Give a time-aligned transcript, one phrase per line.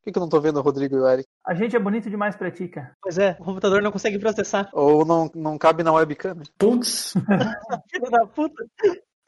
[0.00, 1.28] Por que, que eu não tô vendo o Rodrigo e o Eric?
[1.46, 2.96] A gente é bonito demais pra ti, cara.
[3.02, 4.70] Pois é, o computador não consegue processar.
[4.72, 6.34] Ou não, não cabe na webcam?
[6.34, 6.42] né?
[6.56, 7.12] Putz.
[7.92, 8.64] Filho da puta.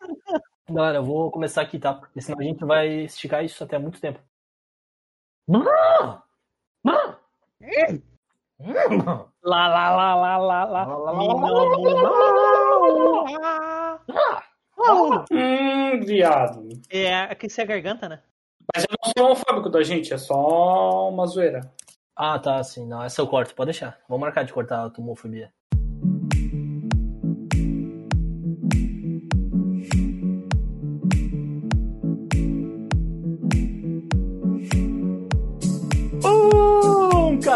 [0.70, 1.92] Galera, eu vou começar aqui, tá?
[1.92, 4.18] Porque senão a gente vai esticar isso até muito tempo.
[9.44, 10.86] Lá, lá, lá, lá, lá, lá.
[15.30, 16.68] Hum, viado.
[16.88, 18.22] É, aquecer a garganta, né?
[18.74, 21.72] Mas eu não sou homofóbico da gente, é só uma zoeira.
[22.14, 22.86] Ah, tá, sim.
[22.86, 23.98] Não, essa eu corto, pode deixar.
[24.08, 25.52] Vou marcar de cortar a tomofobia.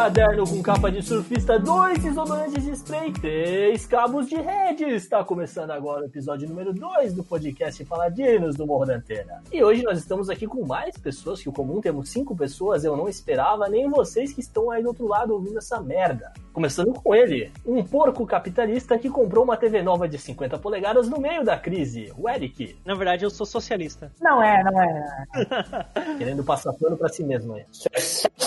[0.06, 4.84] Caderno com capa de surfista, dois desodorantes de spray, três cabos de rede.
[4.84, 9.42] Está começando agora o episódio número 2 do podcast Paladinos do Morro da Antena.
[9.52, 12.96] E hoje nós estamos aqui com mais pessoas que o comum, temos cinco pessoas, eu
[12.96, 16.32] não esperava, nem vocês que estão aí do outro lado ouvindo essa merda.
[16.52, 21.20] Começando com ele, um porco capitalista que comprou uma TV nova de 50 polegadas no
[21.20, 24.12] meio da crise, o Eric, Na verdade, eu sou socialista.
[24.22, 25.26] Não é, não é.
[26.16, 27.64] querendo passar pano pra si mesmo aí.
[27.92, 28.00] É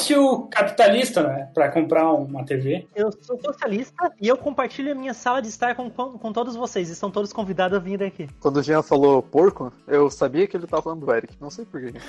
[0.09, 1.48] sócio capitalista, né?
[1.53, 2.87] Pra comprar uma TV.
[2.95, 6.55] Eu sou socialista e eu compartilho a minha sala de estar com, com, com todos
[6.55, 6.89] vocês.
[6.89, 8.27] Estão todos convidados a vir aqui.
[8.39, 11.33] Quando o Jean falou porco, eu sabia que ele tava falando do Eric.
[11.39, 11.93] Não sei porquê.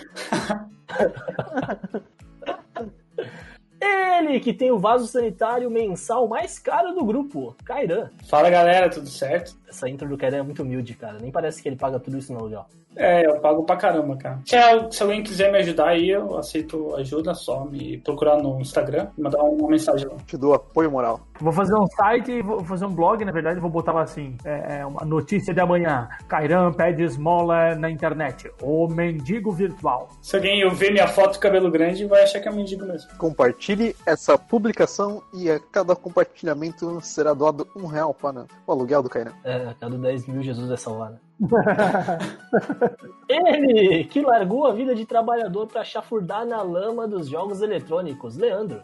[3.82, 8.10] Ele que tem o vaso sanitário mensal mais caro do grupo, Kairan.
[8.28, 9.56] Fala galera, tudo certo?
[9.66, 11.18] Essa intro do Kairan é muito humilde, cara.
[11.18, 12.66] Nem parece que ele paga tudo isso no aluguel.
[12.96, 14.40] É, eu pago pra caramba, cara.
[14.44, 18.60] Se, é- se alguém quiser me ajudar aí, eu aceito ajuda, só me procurar no
[18.60, 20.16] Instagram, mandar uma mensagem lá.
[20.26, 21.20] Te dou apoio moral.
[21.40, 24.80] Vou fazer um site, vou fazer um blog, na verdade, vou botar lá assim: é,
[24.80, 26.08] é uma notícia de amanhã.
[26.28, 28.50] Cairan pede esmola na internet.
[28.60, 30.08] O mendigo virtual.
[30.20, 33.10] Se alguém ver minha foto de cabelo grande, vai achar que é mendigo mesmo.
[33.16, 39.08] Compartilhe essa publicação e a cada compartilhamento será doado um real para o aluguel do
[39.08, 39.32] Kainan.
[39.44, 41.18] É, a cada 10 mil Jesus vai salvar, né?
[43.28, 48.82] Ele que largou a vida de trabalhador pra chafurdar na lama dos jogos eletrônicos, Leandro.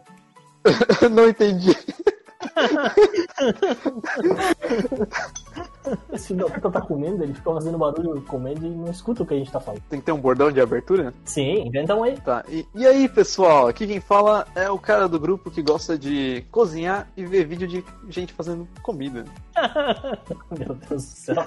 [1.11, 1.75] Não entendi.
[6.11, 9.37] Esse puta tá comendo, ele fica fazendo barulho comendo e não escuta o que a
[9.37, 9.81] gente tá falando.
[9.89, 11.13] Tem que ter um bordão de abertura?
[11.23, 12.19] Sim, inventa um aí.
[12.19, 12.43] Tá.
[12.49, 13.67] E, e aí, pessoal?
[13.67, 17.67] Aqui quem fala é o cara do grupo que gosta de cozinhar e ver vídeo
[17.67, 19.23] de gente fazendo comida.
[20.57, 21.45] Meu Deus do céu.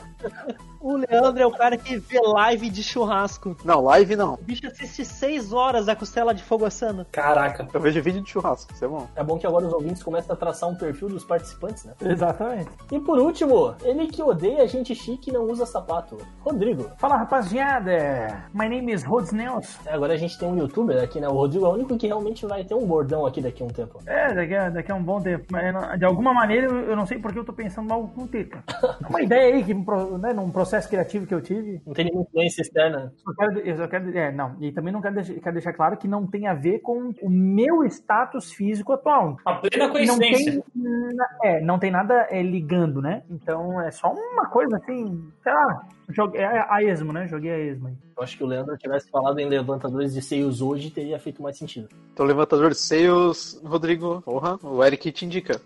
[0.81, 3.57] O Leandro é o cara que vê live de churrasco.
[3.65, 4.35] Não, live não.
[4.35, 7.07] O bicho assiste 6 horas a costela de fogo assando.
[7.13, 7.69] Caraca.
[7.73, 9.07] Eu vejo vídeo de churrasco, isso é bom.
[9.15, 11.93] É bom que agora os ouvintes começam a traçar um perfil dos participantes, né?
[12.01, 12.71] Exatamente.
[12.91, 16.91] E por último, ele que odeia gente chique e não usa sapato, Rodrigo.
[16.99, 19.79] Fala rapaziada, my name is Rhodes News.
[19.87, 21.29] É, Agora a gente tem um youtuber aqui, né?
[21.29, 23.69] O Rodrigo é o único que realmente vai ter um bordão aqui daqui a um
[23.69, 24.01] tempo.
[24.07, 25.45] É, daqui a, daqui a um bom tempo.
[25.51, 28.49] Mas de alguma maneira eu não sei porque eu tô pensando algo com o ter,
[28.49, 28.65] cara.
[29.03, 31.81] É Uma ideia aí, que, né, num processo criativo que eu tive.
[31.87, 33.13] Não tem nenhuma influência externa.
[33.27, 34.17] Eu, quero, eu só quero.
[34.19, 34.57] É, não.
[34.61, 37.31] E também não quero deixar, quero deixar claro que não tem a ver com o
[37.31, 39.37] meu status físico atual.
[39.45, 40.63] A plena Não coincidência.
[40.73, 43.23] tem, na- é, não tem nada é, ligando, né?
[43.31, 47.27] Então é só uma coisa assim, sei lá, jogue, é a esmo, né?
[47.29, 47.95] Joguei a esmo aí.
[48.17, 51.57] Eu acho que o Leandro tivesse falado em levantadores de seios hoje, teria feito mais
[51.57, 51.89] sentido.
[52.13, 55.61] Então, levantador de seios, Rodrigo, porra, o Eric te indica.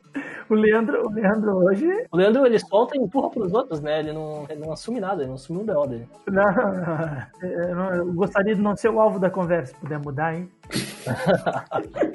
[0.48, 1.86] O Leandro, o Leandro hoje.
[2.12, 3.98] O Leandro, ele solta e empurra pros outros, né?
[4.00, 6.06] Ele não, ele não assume nada, ele não assume um BO dele.
[6.30, 6.44] Não,
[7.42, 10.48] eu, não- eu gostaria de não ser o alvo da conversa, se puder mudar, hein?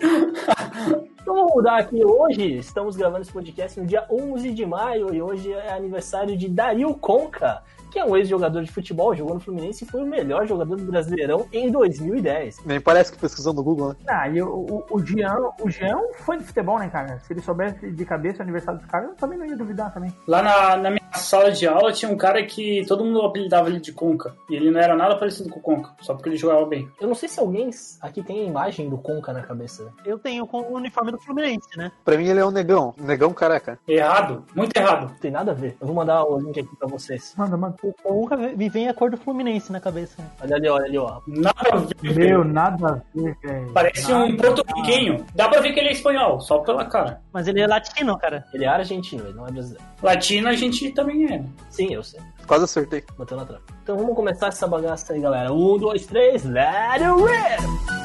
[1.22, 2.04] Então vamos mudar aqui.
[2.04, 6.48] Hoje estamos gravando esse podcast no dia 11 de maio e hoje é aniversário de
[6.50, 10.46] Dario Conca, que é um ex-jogador de futebol, jogou no Fluminense e foi o melhor
[10.48, 12.66] jogador do Brasileirão em 2010.
[12.66, 13.96] Nem parece que pesquisou no Google, né?
[14.08, 17.20] Ah, e o, o, o Jean, o Jean foi de futebol, né, cara?
[17.20, 20.14] Se ele soubesse de cabeça o aniversário dos caras, eu também não ia duvidar também.
[20.28, 23.80] Lá na, na minha sala de aula tinha um cara que todo mundo apelidava ele
[23.80, 24.36] de Conca.
[24.50, 26.90] E ele não era nada parecido com o Conca, só porque ele jogava bem.
[27.00, 27.70] Eu não sei se alguém
[28.02, 29.92] aqui tem a imagem do Conca na cabeça.
[30.06, 31.92] Eu tenho com o uniforme do Fluminense, né?
[32.04, 32.94] Pra mim ele é um negão.
[32.98, 33.80] Negão careca.
[33.88, 35.10] Errado, muito errado.
[35.10, 35.78] Não tem nada a ver.
[35.80, 37.34] Eu vou mandar o link aqui pra vocês.
[37.38, 37.76] Manda, manda.
[37.82, 40.22] O Conca me vem a cor do Fluminense na cabeça.
[40.22, 40.28] né?
[40.42, 41.22] Olha ali, olha ali, ó.
[41.26, 42.16] Nada a ver.
[42.16, 43.72] Meu, nada a ver, velho.
[43.74, 45.26] Parece um porto-riquenho.
[45.34, 47.22] Dá pra ver que ele é espanhol, só pela cara.
[47.32, 48.46] Mas ele é latino, cara.
[48.54, 49.84] Ele é argentino, ele não é brasileiro.
[50.04, 51.38] Latino a gente também é.
[51.40, 51.46] né?
[51.70, 52.20] Sim, eu sei.
[52.46, 53.04] Quase acertei.
[53.18, 53.62] Botando atrás.
[53.84, 55.54] Então vamos começar essa bagaça aí, galera.
[55.54, 57.99] Um, dois, três, let it rip!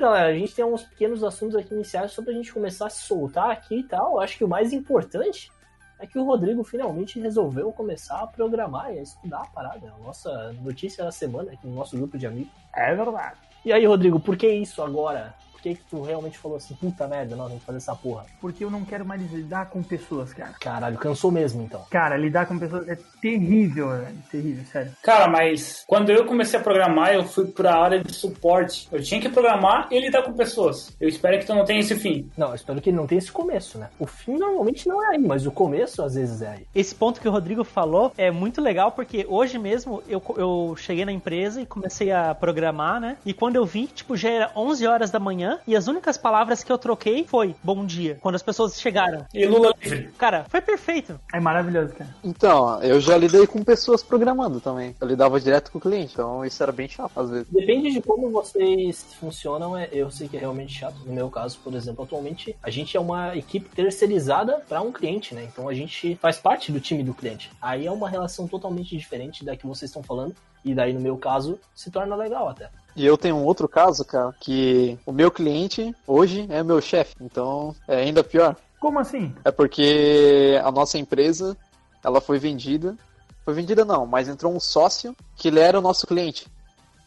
[0.00, 0.28] Galera.
[0.28, 3.50] A gente tem uns pequenos assuntos aqui iniciais só pra gente começar a se soltar
[3.50, 4.18] aqui e tal.
[4.20, 5.52] Acho que o mais importante
[6.00, 9.92] é que o Rodrigo finalmente resolveu começar a programar e a estudar a parada.
[9.92, 12.52] A nossa notícia da semana aqui no nosso grupo de amigos.
[12.74, 13.38] É verdade.
[13.64, 15.34] E aí, Rodrigo, por que isso agora?
[15.60, 18.24] Por que, que tu realmente falou assim, puta merda, não, tem que fazer essa porra?
[18.40, 20.54] Porque eu não quero mais lidar com pessoas, cara.
[20.58, 21.84] Caralho, cansou mesmo então.
[21.90, 24.16] Cara, lidar com pessoas é terrível, velho.
[24.30, 24.92] Terrível, sério.
[25.02, 28.88] Cara, mas quando eu comecei a programar, eu fui pra área de suporte.
[28.90, 30.96] Eu tinha que programar e lidar com pessoas.
[30.98, 32.30] Eu espero que tu não tenha esse fim.
[32.38, 33.90] Não, eu espero que ele não tenha esse começo, né?
[33.98, 36.66] O fim normalmente não é aí, mas o começo às vezes é aí.
[36.74, 41.04] Esse ponto que o Rodrigo falou é muito legal porque hoje mesmo eu, eu cheguei
[41.04, 43.18] na empresa e comecei a programar, né?
[43.26, 46.62] E quando eu vi, tipo, já era 11 horas da manhã e as únicas palavras
[46.62, 49.24] que eu troquei foi bom dia, quando as pessoas chegaram.
[49.32, 50.10] E Lula livre.
[50.18, 51.18] Cara, foi perfeito.
[51.32, 52.14] É maravilhoso, cara.
[52.22, 54.94] Então, eu já lidei com pessoas programando também.
[55.00, 57.46] Eu lidava direto com o cliente, então isso era bem chato às vezes.
[57.50, 60.96] Depende de como vocês funcionam, é- eu sei que é realmente chato.
[61.06, 65.34] No meu caso, por exemplo, atualmente a gente é uma equipe terceirizada para um cliente,
[65.34, 65.44] né?
[65.50, 67.50] Então a gente faz parte do time do cliente.
[67.60, 70.34] Aí é uma relação totalmente diferente da que vocês estão falando.
[70.64, 72.68] E daí, no meu caso, se torna legal até.
[73.00, 77.14] E eu tenho um outro caso, cara, que o meu cliente hoje é meu chefe,
[77.18, 78.54] então é ainda pior.
[78.78, 79.34] Como assim?
[79.42, 81.56] É porque a nossa empresa,
[82.04, 82.94] ela foi vendida.
[83.42, 86.46] Foi vendida não, mas entrou um sócio que ele era o nosso cliente.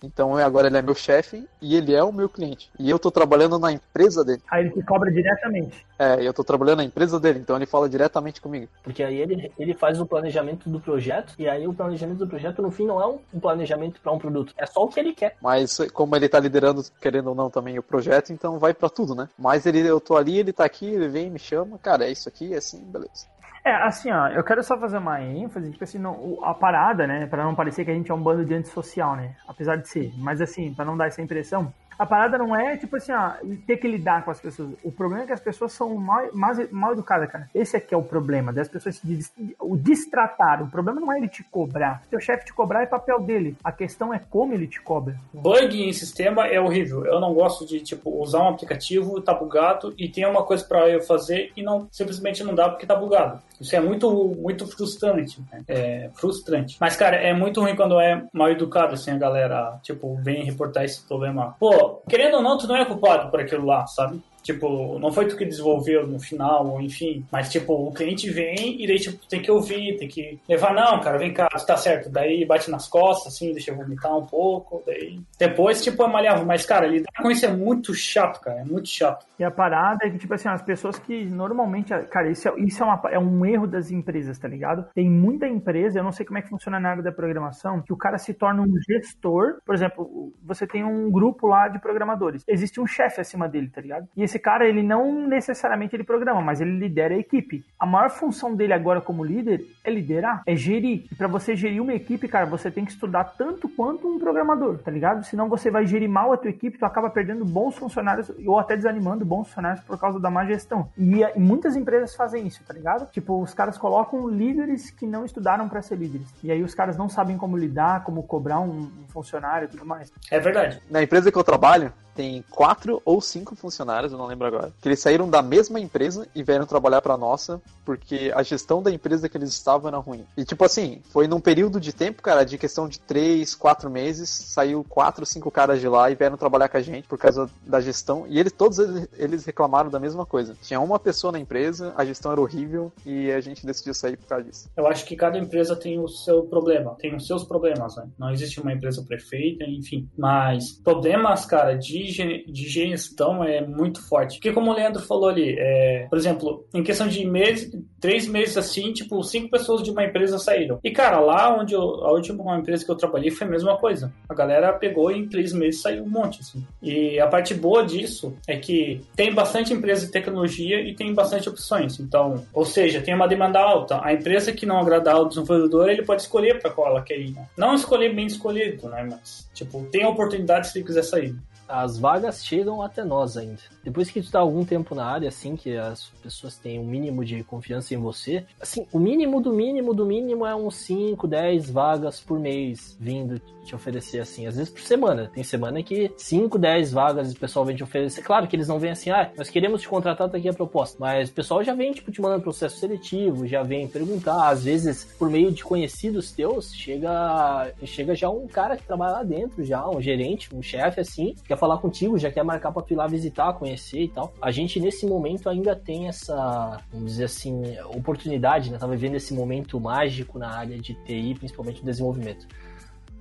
[0.03, 2.69] Então agora ele é meu chefe e ele é o meu cliente.
[2.77, 4.41] E eu tô trabalhando na empresa dele.
[4.51, 5.85] Aí ele te cobra diretamente.
[5.97, 8.67] É, eu tô trabalhando na empresa dele, então ele fala diretamente comigo.
[8.83, 12.61] Porque aí ele, ele faz o planejamento do projeto, e aí o planejamento do projeto,
[12.61, 14.53] no fim, não é um, planejamento para um produto.
[14.57, 15.37] É só o que ele quer.
[15.41, 19.15] Mas como ele tá liderando, querendo ou não, também o projeto, então vai pra tudo,
[19.15, 19.29] né?
[19.37, 22.27] Mas ele, eu tô ali, ele tá aqui, ele vem, me chama, cara, é isso
[22.27, 23.32] aqui, é assim, beleza.
[23.65, 27.25] É, assim, ó, eu quero só fazer uma ênfase, tipo assim, não, a parada, né,
[27.27, 30.11] pra não parecer que a gente é um bando de antissocial, né, apesar de ser,
[30.17, 33.33] mas assim, pra não dar essa impressão, a parada não é, tipo assim, ó,
[33.65, 36.51] ter que lidar com as pessoas, o problema é que as pessoas são mal, mal,
[36.71, 40.99] mal educadas, cara, esse aqui é o problema, das pessoas se o destratar, o problema
[40.99, 44.19] não é ele te cobrar, seu chefe te cobrar é papel dele, a questão é
[44.19, 45.15] como ele te cobra.
[45.33, 47.05] Bug em sistema é horrível.
[47.05, 50.89] Eu não gosto de, tipo, usar um aplicativo, tá bugado, e tem uma coisa pra
[50.89, 53.39] eu fazer e não simplesmente não dá porque tá bugado.
[53.59, 55.41] Isso é muito, muito frustrante.
[55.51, 55.63] né?
[55.67, 56.77] É frustrante.
[56.79, 60.83] Mas, cara, é muito ruim quando é mal educado, assim, a galera, tipo, vem reportar
[60.83, 61.55] esse problema.
[61.59, 64.21] Pô, querendo ou não, tu não é culpado por aquilo lá, sabe?
[64.43, 67.25] Tipo, não foi tu que desenvolveu no final, ou enfim.
[67.31, 70.99] Mas, tipo, o cliente vem e daí, tipo, tem que ouvir, tem que levar, não,
[70.99, 72.09] cara, vem cá, tá certo.
[72.09, 74.83] Daí bate nas costas, assim, deixa eu vomitar um pouco.
[74.85, 75.19] Daí.
[75.39, 76.45] Depois, tipo, é malhável.
[76.45, 78.59] Mas, cara, lidar com isso é muito chato, cara.
[78.59, 79.25] É muito chato.
[79.39, 81.93] E a parada é que, tipo assim, as pessoas que normalmente.
[82.09, 84.85] Cara, isso, é, isso é, uma- é um erro das empresas, tá ligado?
[84.93, 87.93] Tem muita empresa, eu não sei como é que funciona na área da programação, que
[87.93, 89.57] o cara se torna um gestor.
[89.65, 92.43] Por exemplo, você tem um grupo lá de programadores.
[92.47, 94.07] Existe um chefe acima dele, tá ligado?
[94.15, 97.65] E esse cara, ele não necessariamente ele programa, mas ele lidera a equipe.
[97.79, 101.05] A maior função dele agora como líder é liderar, é gerir.
[101.11, 104.77] E pra você gerir uma equipe, cara, você tem que estudar tanto quanto um programador,
[104.77, 105.23] tá ligado?
[105.25, 108.75] Senão você vai gerir mal a tua equipe, tu acaba perdendo bons funcionários ou até
[108.75, 110.89] desanimando bons funcionários por causa da má gestão.
[110.97, 113.09] E, e muitas empresas fazem isso, tá ligado?
[113.11, 116.27] Tipo, os caras colocam líderes que não estudaram pra ser líderes.
[116.43, 119.85] E aí os caras não sabem como lidar, como cobrar um, um funcionário e tudo
[119.85, 120.11] mais.
[120.31, 120.81] É verdade.
[120.89, 124.87] Na empresa que eu trabalho, tem quatro ou cinco funcionários, eu não lembro agora, que
[124.87, 129.27] eles saíram da mesma empresa e vieram trabalhar pra nossa, porque a gestão da empresa
[129.27, 130.25] que eles estavam era ruim.
[130.37, 134.29] E tipo assim, foi num período de tempo, cara, de questão de três, quatro meses,
[134.29, 137.79] saiu quatro, cinco caras de lá e vieram trabalhar com a gente por causa da
[137.79, 138.25] gestão.
[138.27, 138.79] E eles todos
[139.17, 140.55] eles reclamaram da mesma coisa.
[140.61, 144.27] Tinha uma pessoa na empresa, a gestão era horrível e a gente decidiu sair por
[144.27, 144.69] causa disso.
[144.75, 148.07] Eu acho que cada empresa tem o seu problema, tem os seus problemas, né?
[148.17, 150.09] Não existe uma empresa perfeita, enfim.
[150.17, 154.35] Mas problemas, cara, de, ge- de gestão é muito forte.
[154.37, 158.57] Porque como o Leandro falou ali, é, por exemplo, em questão de meses, três meses
[158.57, 160.79] assim, tipo, cinco pessoas de uma empresa saíram.
[160.83, 164.13] E, cara, lá onde eu, a última empresa que eu trabalhei foi a mesma coisa.
[164.29, 166.65] A galera pegou e em três meses saiu um monte, assim.
[166.81, 171.47] E a parte boa disso é que tem bastante empresa de tecnologia e tem bastante
[171.49, 171.99] opções.
[171.99, 173.99] Então, ou seja, tem uma demanda alta.
[174.03, 177.31] A empresa que não agradar o desenvolvedor, ele pode escolher para qual ela quer ir.
[177.31, 177.47] Né?
[177.57, 179.07] Não escolher bem escolhido, né?
[179.09, 181.35] Mas, tipo, tem oportunidade se ele quiser sair.
[181.73, 183.57] As vagas chegam até nós ainda.
[183.83, 187.25] Depois que tu tá algum tempo na área, assim, que as pessoas têm um mínimo
[187.25, 191.71] de confiança em você, assim, o mínimo do mínimo do mínimo é uns 5, 10
[191.71, 195.31] vagas por mês vindo te oferecer, assim, às vezes por semana.
[195.33, 198.21] Tem semana que 5, 10 vagas o pessoal vem te oferecer.
[198.21, 200.97] Claro que eles não vêm assim, ah, nós queremos te contratar, tá aqui a proposta.
[200.99, 204.49] Mas o pessoal já vem, tipo, te mandando processo seletivo, já vem perguntar.
[204.49, 209.23] Às vezes, por meio de conhecidos teus, chega, chega já um cara que trabalha lá
[209.23, 212.81] dentro, já, um gerente, um chefe, assim, que quer falar contigo, já quer marcar pra
[212.81, 214.33] tu ir lá visitar, conhecer e tal.
[214.41, 217.61] A gente, nesse momento, ainda tem essa, vamos dizer assim,
[217.95, 218.77] oportunidade, né?
[218.77, 222.45] Tá vivendo esse momento mágico na área de TI, principalmente no desenvolvimento.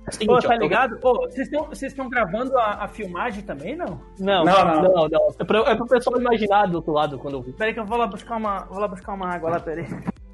[0.05, 0.99] É seguinte, tá ó, ligado?
[0.99, 4.01] Vocês estão vocês estão gravando a, a filmagem também, não?
[4.19, 5.07] Não, Não, não, não.
[5.07, 5.27] não.
[5.39, 7.53] É, pro, é pro pessoal imaginar do outro lado quando eu vi.
[7.53, 9.85] Peraí que eu vou lá buscar uma, vou lá buscar uma água lá, peraí.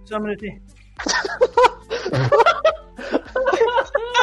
[0.06, 0.60] Só um minutinho.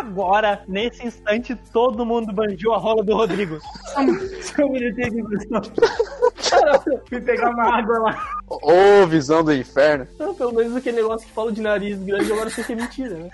[0.00, 3.58] Agora, nesse instante, todo mundo bandiu a rola do Rodrigo.
[4.58, 5.62] Minutinho aqui, pessoal.
[6.48, 8.40] Caralho, fui pegar uma água lá.
[8.48, 10.06] Ô, visão do inferno.
[10.18, 13.14] Não, pelo menos aquele negócio que fala de nariz grande agora sei que é mentira,
[13.14, 13.30] né?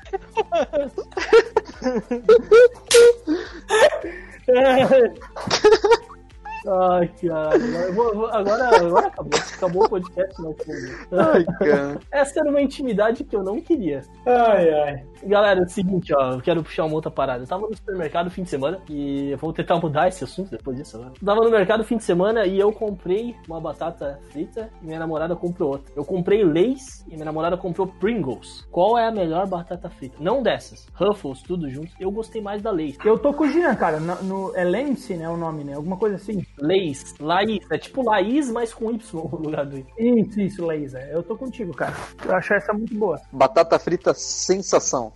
[6.66, 7.50] Ai, cara.
[8.32, 9.40] Agora, agora acabou.
[9.56, 10.54] Acabou o podcast, não.
[11.12, 12.00] Ai, cara.
[12.10, 14.02] Essa era uma intimidade que eu não queria.
[14.26, 15.04] Ai, ai.
[15.24, 17.42] Galera, é o seguinte, ó, eu quero puxar uma outra parada.
[17.42, 20.76] Eu tava no supermercado fim de semana e eu vou tentar mudar esse assunto depois
[20.76, 21.12] disso agora.
[21.20, 24.98] Eu tava no mercado fim de semana e eu comprei uma batata frita e minha
[24.98, 25.92] namorada comprou outra.
[25.96, 28.66] Eu comprei Lays e minha namorada comprou Pringles.
[28.70, 30.16] Qual é a melhor batata frita?
[30.20, 30.86] Não dessas.
[30.94, 31.90] Ruffles, tudo junto.
[31.98, 32.96] Eu gostei mais da Lays.
[33.04, 33.98] Eu tô com o Jean, cara.
[33.98, 35.28] No, no, é Lance, né?
[35.28, 35.74] O nome, né?
[35.74, 36.44] Alguma coisa assim.
[36.58, 37.64] Lays, Laís.
[37.70, 39.86] É tipo Laís, mas com Y no lugar do I.
[39.98, 41.08] Isso, isso, Laser.
[41.10, 41.94] Eu tô contigo, cara.
[42.24, 43.20] Eu acho essa muito boa.
[43.32, 45.12] Batata frita sensação.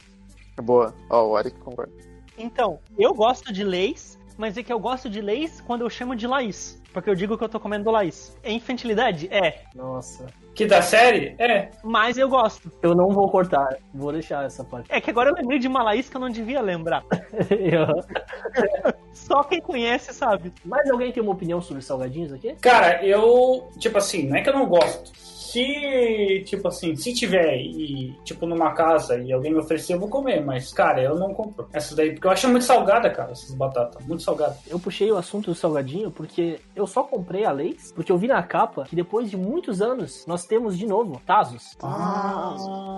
[0.56, 0.94] É boa.
[1.08, 1.92] Ó, o Eric concorda.
[2.36, 6.16] Então, eu gosto de leis, mas é que eu gosto de leis quando eu chamo
[6.16, 6.80] de Laís.
[6.92, 8.36] Porque eu digo que eu tô comendo Laís.
[8.42, 9.28] É infantilidade?
[9.30, 9.64] É.
[9.74, 10.26] Nossa.
[10.54, 11.34] Que da série?
[11.38, 11.70] É.
[11.82, 12.70] Mas eu gosto.
[12.82, 13.76] Eu não vou cortar.
[13.94, 14.86] Vou deixar essa parte.
[14.92, 17.02] É que agora eu lembrei de uma Laís que eu não devia lembrar.
[17.50, 17.86] Eu-
[19.14, 20.52] Só quem conhece sabe.
[20.64, 22.54] Mais alguém tem uma opinião sobre salgadinhos aqui?
[22.60, 25.12] Cara, eu, tipo assim, não é que eu não gosto.
[25.50, 30.08] Se, tipo assim, se tiver e, tipo, numa casa e alguém me oferecer, eu vou
[30.08, 33.52] comer, mas, cara, eu não compro essas daí, porque eu acho muito salgada, cara, essas
[33.54, 34.56] batatas, muito salgada.
[34.68, 38.28] Eu puxei o assunto do salgadinho porque eu só comprei a Lays porque eu vi
[38.28, 41.76] na capa que depois de muitos anos nós temos de novo Tazos.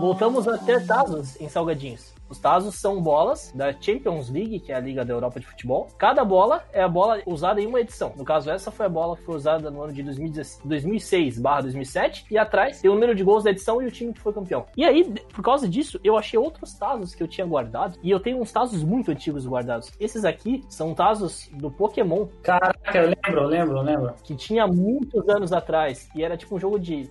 [0.00, 2.12] Voltamos a ter Tazos em salgadinhos.
[2.32, 5.88] Os Tazos são bolas da Champions League, que é a Liga da Europa de Futebol.
[5.98, 8.14] Cada bola é a bola usada em uma edição.
[8.16, 12.24] No caso, essa foi a bola que foi usada no ano de 2006 2007.
[12.30, 14.64] E atrás tem o número de gols da edição e o time que foi campeão.
[14.74, 17.98] E aí, por causa disso, eu achei outros Tazos que eu tinha guardado.
[18.02, 19.92] E eu tenho uns Tazos muito antigos guardados.
[20.00, 24.14] Esses aqui são Tazos do Pokémon, Caraca, eu lembro, eu lembro, eu lembro.
[24.24, 27.10] que tinha muitos anos atrás e era tipo um jogo de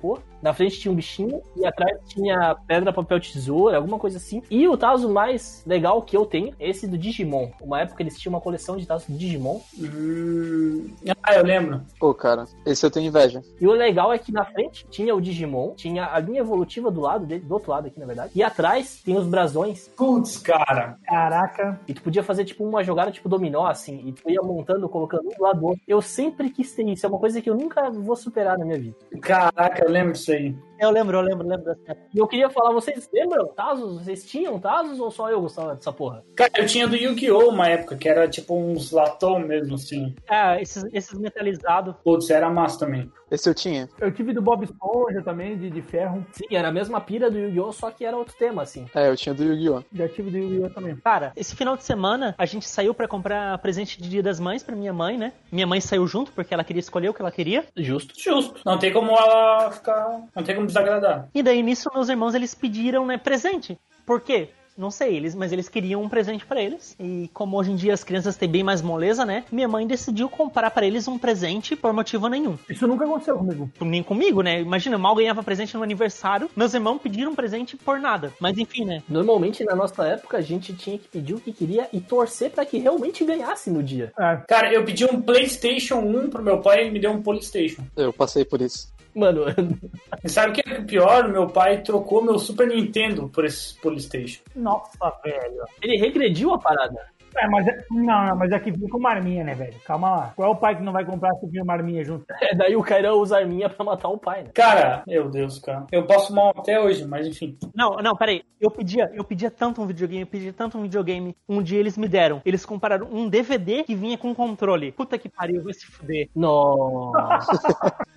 [0.00, 0.18] Pô.
[0.42, 4.42] Na frente tinha um bichinho e atrás tinha pedra, papel, tesoura, alguma coisa assim.
[4.50, 7.50] E o Tazo mais legal que eu tenho é esse do Digimon.
[7.60, 9.60] Uma época eles tinham uma coleção de Tazos do Digimon.
[9.78, 10.90] Hum...
[11.22, 11.82] Ah, eu lembro.
[11.98, 13.42] Pô, cara, esse eu tenho inveja.
[13.60, 17.00] E o legal é que na frente tinha o Digimon, tinha a linha evolutiva do
[17.00, 18.32] lado dele, do outro lado aqui na verdade.
[18.34, 19.88] E atrás tem os brasões.
[19.96, 20.98] Putz, cara.
[21.04, 21.80] Caraca.
[21.86, 24.02] E tu podia fazer tipo uma jogada tipo dominó, assim.
[24.06, 25.82] E tu ia montando, colocando um do lado do outro.
[25.86, 27.04] Eu sempre quis ter isso.
[27.04, 28.96] É uma coisa que eu nunca vou superar na minha vida.
[29.20, 30.69] Caraca, eu lembro disso aí.
[30.80, 31.96] Eu lembro, eu lembro, lembro dessa.
[32.14, 34.02] E eu queria falar, vocês lembram Tazos?
[34.02, 36.24] Vocês tinham Tazos ou só eu gostava dessa porra?
[36.34, 37.50] Cara, eu tinha do Yu-Gi-Oh!
[37.50, 40.14] uma época, que era tipo uns latão mesmo, assim.
[40.26, 41.94] Ah, esses, esses metalizados.
[42.02, 43.12] Putz, era massa também.
[43.30, 43.88] Esse eu tinha.
[44.00, 46.26] Eu tive do Bob Esponja também, de, de ferro.
[46.32, 47.72] Sim, era a mesma pira do Yu-Gi-Oh!
[47.72, 48.86] só que era outro tema, assim.
[48.94, 49.84] É, eu tinha do Yu-Gi-Oh!
[49.92, 50.70] Já tive do Yu-Gi-Oh!
[50.70, 50.96] também.
[50.96, 54.62] Cara, esse final de semana a gente saiu pra comprar presente de Dia das Mães
[54.62, 55.32] pra minha mãe, né?
[55.52, 57.64] Minha mãe saiu junto porque ela queria escolher o que ela queria.
[57.76, 58.14] Justo.
[58.18, 58.60] Justo.
[58.64, 60.22] Não tem como ela ficar.
[60.34, 61.28] Não tem como desagradar.
[61.34, 63.78] E daí nisso meus irmãos eles pediram, né, presente.
[64.06, 64.50] Por quê?
[64.80, 66.96] Não sei eles, mas eles queriam um presente pra eles.
[66.98, 69.44] E como hoje em dia as crianças têm bem mais moleza, né?
[69.52, 72.56] Minha mãe decidiu comprar pra eles um presente por motivo nenhum.
[72.66, 73.70] Isso nunca aconteceu comigo.
[73.80, 74.60] Nem comigo, né?
[74.60, 78.32] Imagina, eu mal ganhava presente no aniversário, meus irmãos pediram um presente por nada.
[78.40, 79.02] Mas enfim, né?
[79.06, 82.64] Normalmente, na nossa época, a gente tinha que pedir o que queria e torcer pra
[82.64, 84.12] que realmente ganhasse no dia.
[84.18, 84.36] É.
[84.48, 87.82] Cara, eu pedi um PlayStation 1 pro meu pai e ele me deu um PlayStation.
[87.94, 88.90] Eu passei por isso.
[89.14, 89.44] Mano,
[90.24, 91.28] E sabe o que é pior?
[91.28, 94.42] Meu pai trocou meu Super Nintendo por esse PlayStation.
[94.54, 95.64] Nossa, velho.
[95.82, 97.08] ele regrediu a parada.
[97.36, 99.74] É, mas é, não, não, mas é que vinha com marminha, né, velho?
[99.84, 100.32] Calma lá.
[100.36, 102.24] Qual é o pai que não vai comprar se vir marminha junto?
[102.40, 104.50] É, daí o Cairão usa a arminha pra matar o pai, né?
[104.54, 105.86] Cara, meu Deus, cara.
[105.92, 107.56] Eu passo mal até hoje, mas enfim.
[107.74, 108.42] Não, não, peraí.
[108.58, 111.36] Eu pedia, eu pedia tanto um videogame, eu pedia tanto um videogame.
[111.46, 112.40] Um dia eles me deram.
[112.44, 114.90] Eles compraram um DVD que vinha com controle.
[114.92, 116.30] Puta que pariu, vai se fuder.
[116.34, 117.76] Nossa.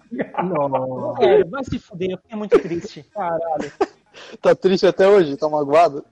[0.41, 1.45] Nossa.
[1.49, 3.03] Vai se fuder, eu fiquei muito triste.
[3.13, 3.71] Caralho.
[4.41, 5.35] Tá triste até hoje?
[5.37, 6.05] Tá magoado?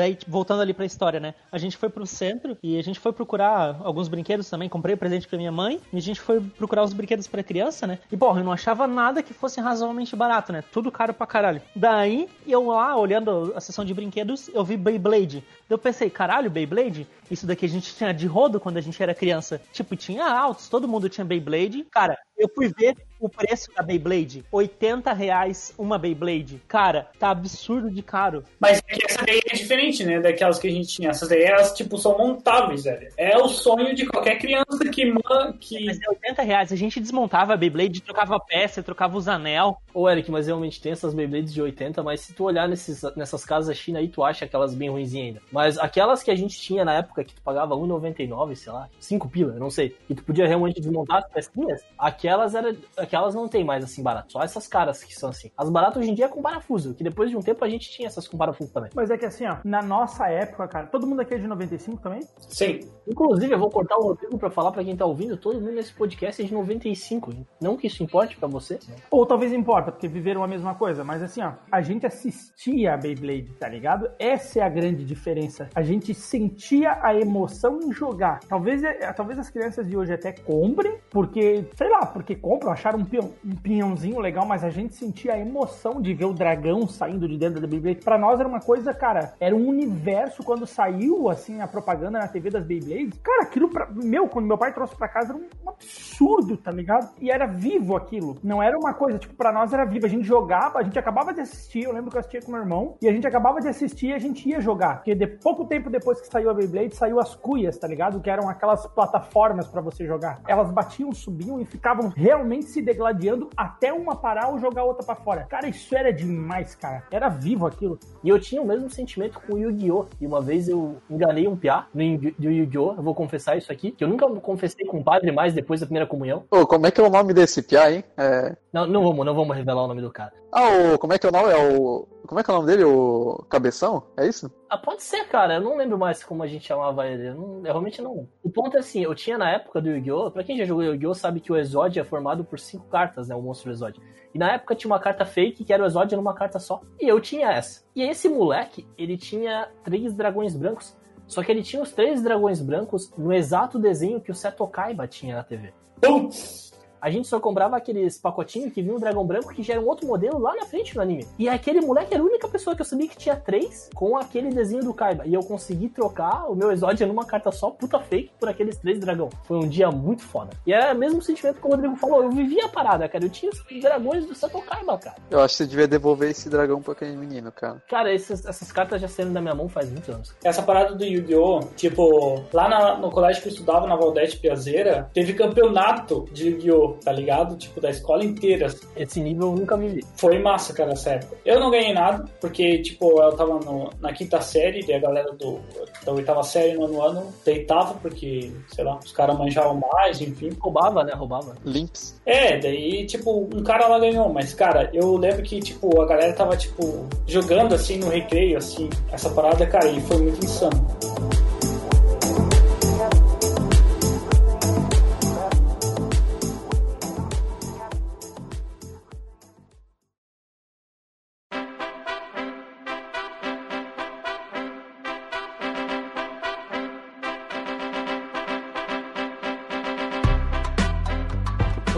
[0.00, 1.34] Daí, voltando ali pra história, né?
[1.52, 4.66] A gente foi pro centro e a gente foi procurar alguns brinquedos também.
[4.66, 7.98] Comprei presente pra minha mãe e a gente foi procurar os brinquedos pra criança, né?
[8.10, 10.64] E, porra, eu não achava nada que fosse razoavelmente barato, né?
[10.72, 11.60] Tudo caro pra caralho.
[11.76, 15.44] Daí, eu lá, olhando a seção de brinquedos, eu vi Beyblade.
[15.68, 17.06] Eu pensei, caralho, Beyblade?
[17.30, 19.60] Isso daqui a gente tinha de rodo quando a gente era criança.
[19.70, 21.86] Tipo, tinha altos, todo mundo tinha Beyblade.
[21.90, 24.44] Cara, eu fui ver o preço da Beyblade.
[24.50, 26.60] 80 reais uma Beyblade.
[26.66, 28.44] Cara, tá absurdo de caro.
[28.58, 30.20] Mas é que essa daí é diferente, né?
[30.20, 31.10] Daquelas que a gente tinha.
[31.10, 33.08] Essas daí, elas, tipo, são montáveis, velho.
[33.16, 35.04] É o sonho de qualquer criança que...
[35.06, 35.84] man- que...
[35.86, 36.72] Mas é 80 reais.
[36.72, 39.80] A gente desmontava a Beyblade, trocava peça, trocava os anel.
[39.92, 43.44] Ô, Eric, mas realmente tem essas Beyblades de 80, mas se tu olhar nesses, nessas
[43.44, 45.42] casas da China aí, tu acha aquelas bem ruinzinhas ainda.
[45.52, 49.28] Mas aquelas que a gente tinha na época, que tu pagava 1,99, sei lá, 5
[49.28, 53.48] pila, eu não sei, e tu podia realmente desmontar as pecinhas, aquelas era, aquelas não
[53.48, 55.50] tem mais assim barato, só essas caras que são assim.
[55.56, 57.90] As baratas hoje em dia é com parafuso, que depois de um tempo a gente
[57.90, 58.90] tinha essas com parafuso também.
[58.94, 62.02] Mas é que assim, ó, na nossa época, cara, todo mundo aqui é de 95
[62.02, 62.20] também?
[62.48, 62.80] Sim.
[63.06, 65.92] Inclusive, eu vou cortar o Rodrigo pra falar pra quem tá ouvindo, todo mundo nesse
[65.92, 67.46] podcast é de 95, hein?
[67.60, 68.78] não que isso importe pra você.
[69.10, 72.96] Ou talvez importa, porque viveram a mesma coisa, mas assim, ó, a gente assistia a
[72.96, 74.10] Beyblade, tá ligado?
[74.18, 75.68] Essa é a grande diferença.
[75.74, 78.40] A gente sentia a emoção em jogar.
[78.48, 82.99] Talvez, é, talvez as crianças de hoje até comprem, porque, sei lá, porque compram, acharam
[83.00, 86.86] um, pião, um pinhãozinho legal, mas a gente sentia a emoção de ver o dragão
[86.86, 88.00] saindo de dentro da Beyblade.
[88.00, 92.28] Pra nós era uma coisa, cara, era um universo quando saiu, assim, a propaganda na
[92.28, 93.18] TV das Beyblades.
[93.22, 97.10] Cara, aquilo, pra, meu, quando meu pai trouxe pra casa, era um, absurdo, tá ligado?
[97.20, 98.36] E era vivo aquilo.
[98.42, 100.06] Não era uma coisa, tipo, pra nós era vivo.
[100.06, 102.60] A gente jogava, a gente acabava de assistir, eu lembro que eu assistia com meu
[102.60, 104.96] irmão, e a gente acabava de assistir e a gente ia jogar.
[104.96, 108.20] Porque de pouco tempo depois que saiu a Beyblade, saiu as cuias, tá ligado?
[108.20, 110.40] Que eram aquelas plataformas pra você jogar.
[110.46, 115.14] Elas batiam, subiam e ficavam realmente se degladiando até uma parar ou jogar outra pra
[115.14, 115.44] fora.
[115.44, 117.04] Cara, isso era demais, cara.
[117.10, 117.98] Era vivo aquilo.
[118.22, 120.06] E eu tinha o mesmo sentimento com o Yu-Gi-Oh!
[120.20, 122.94] E uma vez eu enganei um piá do Yu-Gi-Oh!
[122.96, 125.86] Eu vou confessar isso aqui, que eu nunca confessei com o padre mais depois da
[125.86, 126.44] primeira comunhão.
[126.50, 128.04] Ô, como é que é o nome desse piá, hein?
[128.16, 128.56] É...
[128.72, 130.32] Não, não vamos, não vamos revelar o nome do cara.
[130.52, 130.98] Ah, o...
[130.98, 131.50] como é que é o nome?
[131.52, 132.06] É o...
[132.26, 132.84] Como é que é o nome dele?
[132.84, 134.04] O Cabeção?
[134.16, 134.50] É isso?
[134.68, 135.54] Ah, pode ser, cara.
[135.54, 137.28] Eu não lembro mais como a gente chamava ele.
[137.28, 138.28] Eu, não- eu realmente não.
[138.42, 140.30] O ponto é assim, eu tinha na época do Yu-Gi-Oh!
[140.30, 141.14] Pra quem já jogou Yu-Gi-Oh!
[141.14, 143.34] sabe que o Exódio é formado por cinco cartas, né?
[143.34, 144.00] O monstro Exódio.
[144.32, 146.80] E na época tinha uma carta fake que era o Exódio numa carta só.
[147.00, 147.82] E eu tinha essa.
[147.96, 150.96] E esse moleque, ele tinha três dragões brancos.
[151.26, 155.06] Só que ele tinha os três dragões brancos no exato desenho que o Seto Kaiba
[155.08, 155.72] tinha na TV.
[156.00, 156.69] Putz!
[157.00, 159.86] A gente só comprava aqueles pacotinhos que vinha um dragão branco que já era um
[159.86, 161.26] outro modelo lá na frente no anime.
[161.38, 164.50] E aquele moleque era a única pessoa que eu sabia que tinha três com aquele
[164.50, 165.26] desenho do Kaiba.
[165.26, 168.98] E eu consegui trocar o meu Exódia numa carta só, puta fake, por aqueles três
[168.98, 169.28] dragão.
[169.44, 170.50] Foi um dia muito foda.
[170.66, 172.22] E era o mesmo sentimento que o Rodrigo falou.
[172.22, 173.24] Eu vivia a parada, cara.
[173.24, 175.16] Eu tinha os dragões do Seto Kaiba, cara.
[175.30, 177.82] Eu acho que você devia devolver esse dragão pra aquele menino, cara.
[177.88, 180.34] Cara, esses- essas cartas já saíram da minha mão faz muitos anos.
[180.44, 181.60] Essa parada do Yu-Gi-Oh!
[181.76, 186.89] Tipo, lá na- no colégio que eu estudava, na Valdete Piazeira, teve campeonato de Yu-Gi-Oh!
[187.04, 187.56] Tá ligado?
[187.56, 188.66] Tipo, da escola inteira.
[188.96, 190.04] Esse nível eu nunca vivi.
[190.16, 191.36] Foi massa, cara, essa época.
[191.44, 195.32] Eu não ganhei nada, porque, tipo, eu tava no- na quinta série, e a galera
[195.32, 195.60] do,
[196.04, 200.50] da oitava série no nono ano deitava, porque, sei lá, os caras manjavam mais, enfim.
[200.60, 201.12] Roubava, né?
[201.14, 201.54] Roubava.
[201.64, 202.20] Limps.
[202.26, 206.32] É, daí, tipo, um cara lá ganhou, mas, cara, eu lembro que, tipo, a galera
[206.32, 210.86] tava, tipo, jogando, assim, no recreio, assim, essa parada, cara, e foi muito insano.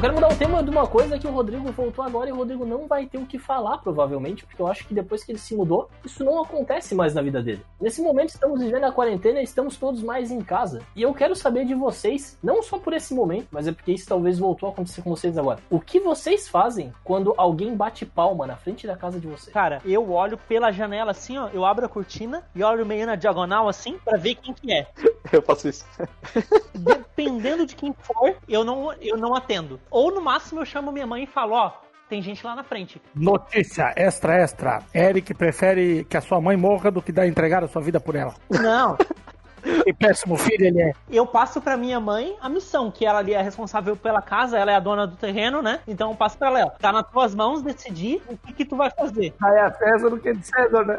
[0.03, 2.67] Quero mudar o tema de uma coisa que o Rodrigo voltou agora e o Rodrigo
[2.67, 5.55] não vai ter o que falar, provavelmente, porque eu acho que depois que ele se
[5.55, 7.65] mudou, isso não acontece mais na vida dele.
[7.81, 10.83] Nesse momento estamos vivendo a quarentena e estamos todos mais em casa.
[10.97, 14.09] E eu quero saber de vocês, não só por esse momento, mas é porque isso
[14.09, 15.61] talvez voltou a acontecer com vocês agora.
[15.71, 19.55] O que vocês fazem quando alguém bate palma na frente da casa de vocês?
[19.55, 23.15] Cara, eu olho pela janela assim, ó, eu abro a cortina e olho meio na
[23.15, 24.89] diagonal assim pra ver quem que é.
[25.33, 25.87] Eu faço isso.
[26.75, 29.81] Dependendo de quem for, eu não, eu não atendo.
[29.93, 31.71] Ou no máximo eu chamo minha mãe e falo, ó,
[32.09, 33.01] tem gente lá na frente.
[33.15, 34.83] Notícia extra, extra.
[34.95, 38.17] Eric prefere que a sua mãe morra do que dar entregar a sua vida por
[38.17, 38.35] ela.
[38.51, 38.97] Não,
[39.85, 40.93] Que péssimo filho ele é.
[41.09, 44.73] eu passo pra minha mãe a missão, que ela ali é responsável pela casa, ela
[44.73, 45.79] é a dona do terreno, né?
[45.87, 48.77] Então eu passo pra ela, ó, tá nas tuas mãos decidir o que que tu
[48.77, 49.33] vai fazer.
[49.41, 50.99] Aí a César do que de César, né?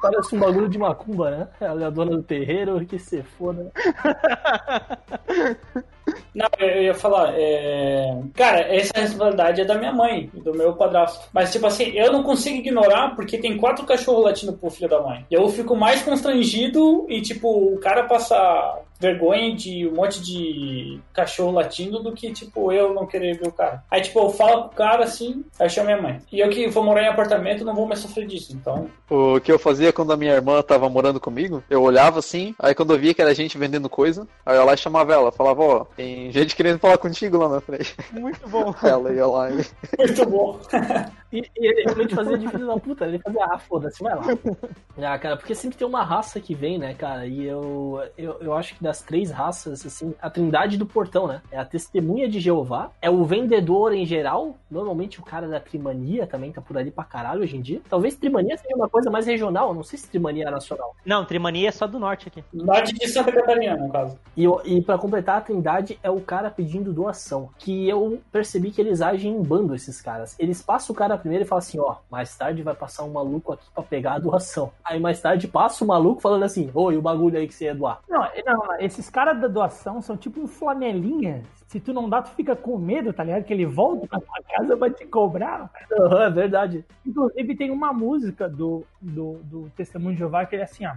[0.00, 1.48] Parece um bagulho de macumba, né?
[1.60, 3.70] Ela é a dona do terreiro, que se foda.
[6.34, 8.16] Não, eu ia falar, é...
[8.34, 11.28] cara, essa responsabilidade é da minha mãe do meu padrasto.
[11.32, 15.00] Mas, tipo assim, eu não consigo ignorar porque tem quatro cachorros latindo pro filho da
[15.00, 15.24] mãe.
[15.30, 21.00] E eu fico mais constrangido e, tipo, o cara passa vergonha de um monte de
[21.12, 23.82] cachorro latindo do que, tipo, eu não querer ver o cara.
[23.90, 26.20] Aí, tipo, eu falo pro cara assim, aí chamo minha mãe.
[26.32, 28.90] E eu que vou morar em apartamento não vou mais sofrer disso, então.
[29.08, 32.74] O que eu fazia quando a minha irmã tava morando comigo, eu olhava assim, aí
[32.74, 35.30] quando eu via que era gente vendendo coisa, aí eu ia lá e chamava ela,
[35.30, 37.96] falava, ó, tem gente querendo falar contigo lá na frente.
[38.12, 38.72] Muito bom.
[38.80, 39.66] Ela ia lá e.
[39.98, 40.60] Muito bom.
[41.30, 44.22] E, e ele realmente fazia de filho da puta, ele fazia, ah, foda-se, vai lá.
[45.00, 47.26] Ah, cara, porque sempre tem uma raça que vem, né, cara?
[47.26, 51.40] E eu, eu, eu acho que das três raças, assim, a trindade do portão, né?
[51.52, 56.26] É a testemunha de Jeová, é o vendedor em geral, normalmente o cara da trimania
[56.26, 57.80] também tá por ali pra caralho hoje em dia.
[57.88, 60.96] Talvez trimania seja uma coisa mais regional, eu não sei se trimania é nacional.
[61.04, 62.42] Não, Trimania é só do norte aqui.
[62.52, 64.18] Norte de Santa Catarina, no caso.
[64.36, 67.50] E, e para completar a trindade é o cara pedindo doação.
[67.56, 70.34] Que eu percebi que eles agem em bando, esses caras.
[70.38, 73.52] Eles passam o cara primeiro e falam assim: ó, mais tarde vai passar um maluco
[73.52, 74.72] aqui pra pegar a doação.
[74.84, 77.74] Aí mais tarde passa o maluco falando assim: e o bagulho aí que você ia
[77.74, 78.00] doar?
[78.08, 81.42] Não, não, esses caras da doação são tipo um flanelinha.
[81.68, 83.44] Se tu não dá, tu fica com medo, tá ligado?
[83.44, 85.70] Que ele volta pra tua casa pra te cobrar.
[85.92, 86.84] Aham, é verdade.
[87.06, 90.94] Inclusive tem uma música do, do, do Testemunho de Jeová que é assim, ó.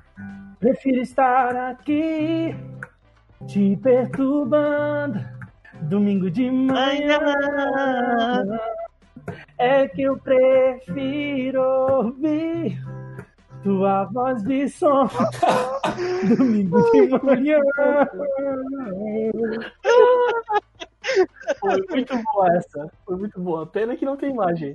[0.60, 2.56] Prefiro estar aqui
[3.48, 5.20] te perturbando
[5.84, 7.20] domingo de manhã.
[9.58, 12.82] É que eu prefiro ouvir
[13.64, 15.08] tua voz de som
[16.38, 17.60] domingo de manhã.
[21.60, 22.90] Foi muito boa essa.
[23.06, 23.68] Foi muito boa.
[23.68, 24.74] Pena que não tem imagem.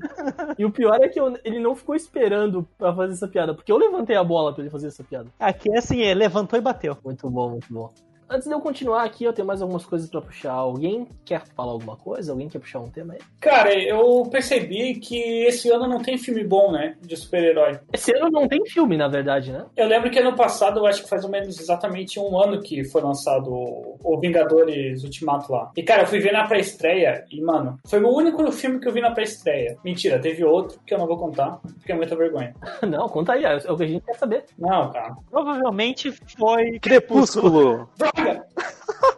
[0.59, 3.72] E o pior é que eu- ele não ficou esperando pra fazer essa piada, porque
[3.72, 5.29] eu levantei a bola pra ele fazer essa piada.
[5.40, 6.96] Aqui é assim, é, levantou e bateu.
[7.05, 7.90] Muito bom, muito bom.
[8.28, 10.52] Antes de eu continuar aqui, eu tenho mais algumas coisas pra puxar.
[10.52, 12.32] Alguém quer falar alguma coisa?
[12.32, 13.20] Alguém quer puxar um tema aí?
[13.40, 16.96] Cara, eu percebi que esse ano não tem filme bom, né?
[17.00, 17.78] De super-herói.
[17.92, 19.64] Esse ano não tem filme, na verdade, né?
[19.76, 22.84] Eu lembro que ano passado, eu acho que faz ou menos exatamente um ano que
[22.84, 25.70] foi lançado o o Vingadores Ultimato lá.
[25.76, 28.92] E, cara, eu fui ver na pré-estreia e, mano, foi o único filme que eu
[28.92, 29.76] vi na pré-estreia.
[29.84, 32.54] Mentira, teve outro que eu não vou contar, porque é muita vergonha.
[32.86, 34.44] Não, conta aí, é o que a gente quer saber.
[34.58, 35.16] Não, cara.
[35.30, 37.88] Provavelmente foi Crepúsculo!
[38.16, 38.46] Droga!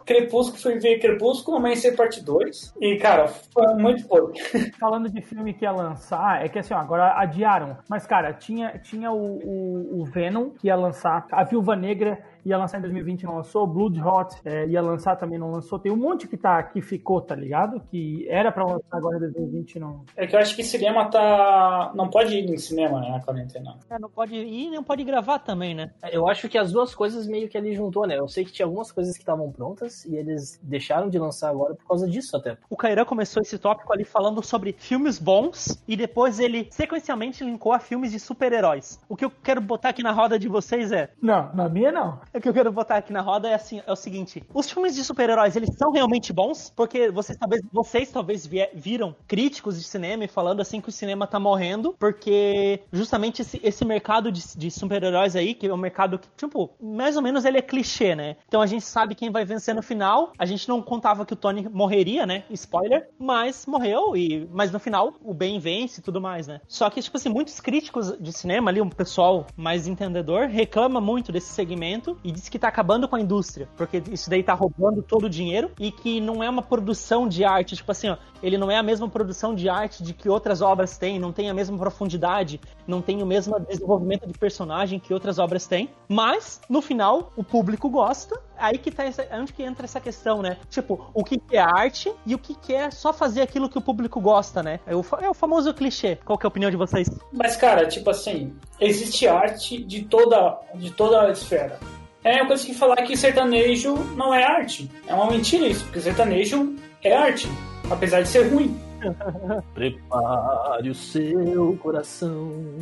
[0.05, 2.73] Crepúsculo, fui ver Crepúsculo, Amanhecer Parte 2.
[2.81, 4.41] E, cara, foi muito podre.
[4.79, 7.77] Falando de filme que ia lançar, é que assim, ó, agora adiaram.
[7.87, 12.57] Mas, cara, tinha, tinha o, o, o Venom que ia lançar, a Viúva Negra ia
[12.57, 15.79] lançar em 2020 não lançou, Blood Hot é, ia lançar também não lançou.
[15.79, 17.81] Tem um monte que tá que ficou, tá ligado?
[17.91, 20.05] Que era pra lançar agora em 2020 e não.
[20.15, 21.91] É que eu acho que cinema tá.
[21.95, 23.09] Não pode ir em cinema, né?
[23.09, 23.77] Na quarentena.
[23.89, 25.91] É, não pode ir e não pode gravar também, né?
[26.11, 28.17] Eu acho que as duas coisas meio que ele juntou, né?
[28.17, 31.75] Eu sei que tinha algumas coisas que estavam prontas e eles deixaram de lançar agora
[31.75, 32.57] por causa disso até.
[32.69, 37.73] O Kairan começou esse tópico ali falando sobre filmes bons e depois ele sequencialmente linkou
[37.73, 38.99] a filmes de super-heróis.
[39.07, 41.09] O que eu quero botar aqui na roda de vocês é.
[41.21, 42.19] Não, na minha não.
[42.33, 44.95] O que eu quero botar aqui na roda é assim, é o seguinte: os filmes
[44.95, 46.71] de super-heróis, eles são realmente bons?
[46.75, 51.39] Porque vocês talvez, vocês talvez viram críticos de cinema falando assim que o cinema tá
[51.39, 56.27] morrendo, porque justamente esse, esse mercado de, de super-heróis aí, que é um mercado que,
[56.37, 58.35] tipo, mais ou menos ele é clichê, né?
[58.47, 60.31] Então a gente sabe quem vai vencer no final.
[60.37, 62.43] A gente não contava que o Tony morreria, né?
[62.51, 66.61] Spoiler, mas morreu e mas no final o bem vence e tudo mais, né?
[66.67, 71.31] Só que tipo assim, muitos críticos de cinema ali, um pessoal mais entendedor, reclama muito
[71.31, 75.01] desse segmento e diz que tá acabando com a indústria, porque isso daí tá roubando
[75.01, 78.57] todo o dinheiro e que não é uma produção de arte, tipo assim, ó, ele
[78.57, 81.53] não é a mesma produção de arte de que outras obras têm, não tem a
[81.53, 86.81] mesma profundidade, não tem o mesmo desenvolvimento de personagem que outras obras têm, mas no
[86.81, 88.39] final o público gosta.
[88.57, 90.57] Aí que tá essa, onde que entra essa questão, né?
[90.69, 94.19] Tipo, o que é arte e o que é só fazer aquilo que o público
[94.19, 94.81] gosta, né?
[94.85, 96.17] É o, é o famoso clichê.
[96.25, 97.09] Qual que é a opinião de vocês?
[97.31, 101.79] Mas, cara, tipo assim, existe arte de toda, de toda a esfera.
[102.23, 104.89] É coisa que falar que sertanejo não é arte.
[105.07, 107.47] É uma mentira isso, porque sertanejo é arte,
[107.89, 108.77] apesar de ser ruim.
[109.73, 112.75] Prepare o seu coração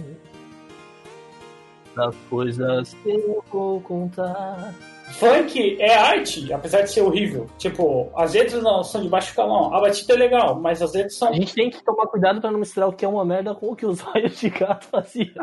[1.95, 4.73] das coisas que eu vou contar.
[5.13, 7.47] Funk é arte, apesar de ser horrível.
[7.57, 9.73] Tipo, as letras não são de baixo calão.
[9.73, 11.29] A batida é legal, mas as letras são.
[11.29, 13.71] A gente tem que tomar cuidado pra não misturar o que é uma merda com
[13.71, 15.33] o que os olhos de gato faziam.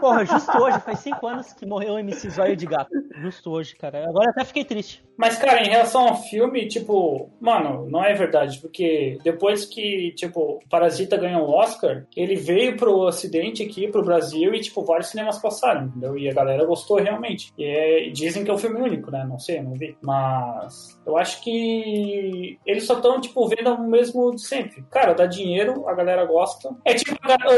[0.00, 2.90] Porra, justo hoje, faz cinco anos que morreu o MC Zóio de Gato.
[3.22, 4.08] Justo hoje, cara.
[4.08, 5.04] Agora até fiquei triste.
[5.20, 10.60] Mas, cara, em relação ao filme, tipo, mano, não é verdade, porque depois que, tipo,
[10.70, 15.38] Parasita ganhou o Oscar, ele veio pro ocidente aqui, pro Brasil, e, tipo, vários cinemas
[15.38, 16.16] passaram, entendeu?
[16.16, 17.52] E a galera gostou realmente.
[17.58, 19.22] E é, dizem que é um filme único, né?
[19.28, 19.94] Não sei, não vi.
[20.00, 24.82] Mas eu acho que eles só estão, tipo, vendo o mesmo de sempre.
[24.90, 26.74] Cara, dá dinheiro, a galera gosta.
[26.82, 27.14] É tipo,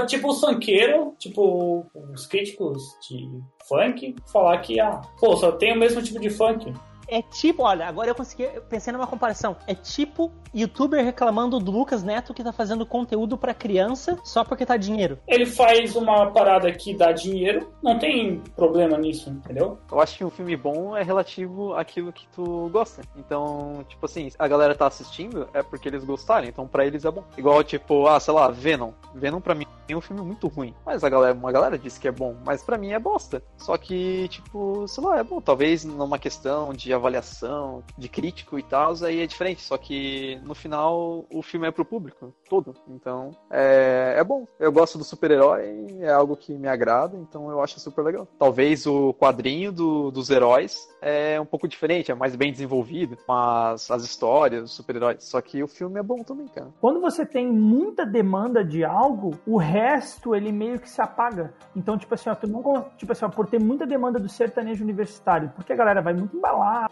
[0.08, 3.24] tipo o funkeiro, tipo, os críticos de
[3.68, 6.74] funk, falar que, ah, pô, só tem o mesmo tipo de funk.
[7.12, 9.54] É tipo, olha, agora eu consegui, eu pensei numa comparação.
[9.66, 14.64] É tipo youtuber reclamando do Lucas Neto que tá fazendo conteúdo para criança só porque
[14.64, 15.18] tá dinheiro.
[15.28, 19.78] Ele faz uma parada que dá dinheiro, não tem problema nisso, entendeu?
[19.90, 23.02] Eu acho que um filme bom é relativo àquilo que tu gosta.
[23.14, 27.10] Então, tipo assim, a galera tá assistindo é porque eles gostaram, então para eles é
[27.10, 27.24] bom.
[27.36, 28.92] Igual, tipo, ah, sei lá, Venom.
[29.14, 30.74] Venom pra mim é um filme muito ruim.
[30.86, 33.42] Mas a galera, uma galera disse que é bom, mas para mim é bosta.
[33.58, 35.40] Só que, tipo, sei lá, é bom.
[35.40, 39.62] Talvez numa questão de avaliação, de crítico e tal, aí é diferente.
[39.62, 42.74] Só que no final o filme é pro público todo.
[42.88, 44.46] Então é, é bom.
[44.58, 48.26] Eu gosto do super-herói, é algo que me agrada, então eu acho super legal.
[48.38, 53.90] Talvez o quadrinho do, dos heróis é um pouco diferente, é mais bem desenvolvido, mas
[53.90, 55.24] as histórias, os super-heróis.
[55.24, 56.68] Só que o filme é bom também, cara.
[56.80, 61.52] Quando você tem muita demanda de algo, o resto ele meio que se apaga.
[61.74, 62.62] Então, tipo assim, ó, tu não,
[62.96, 66.40] tipo assim, ó, por ter muita demanda do sertanejo universitário, porque a galera vai muito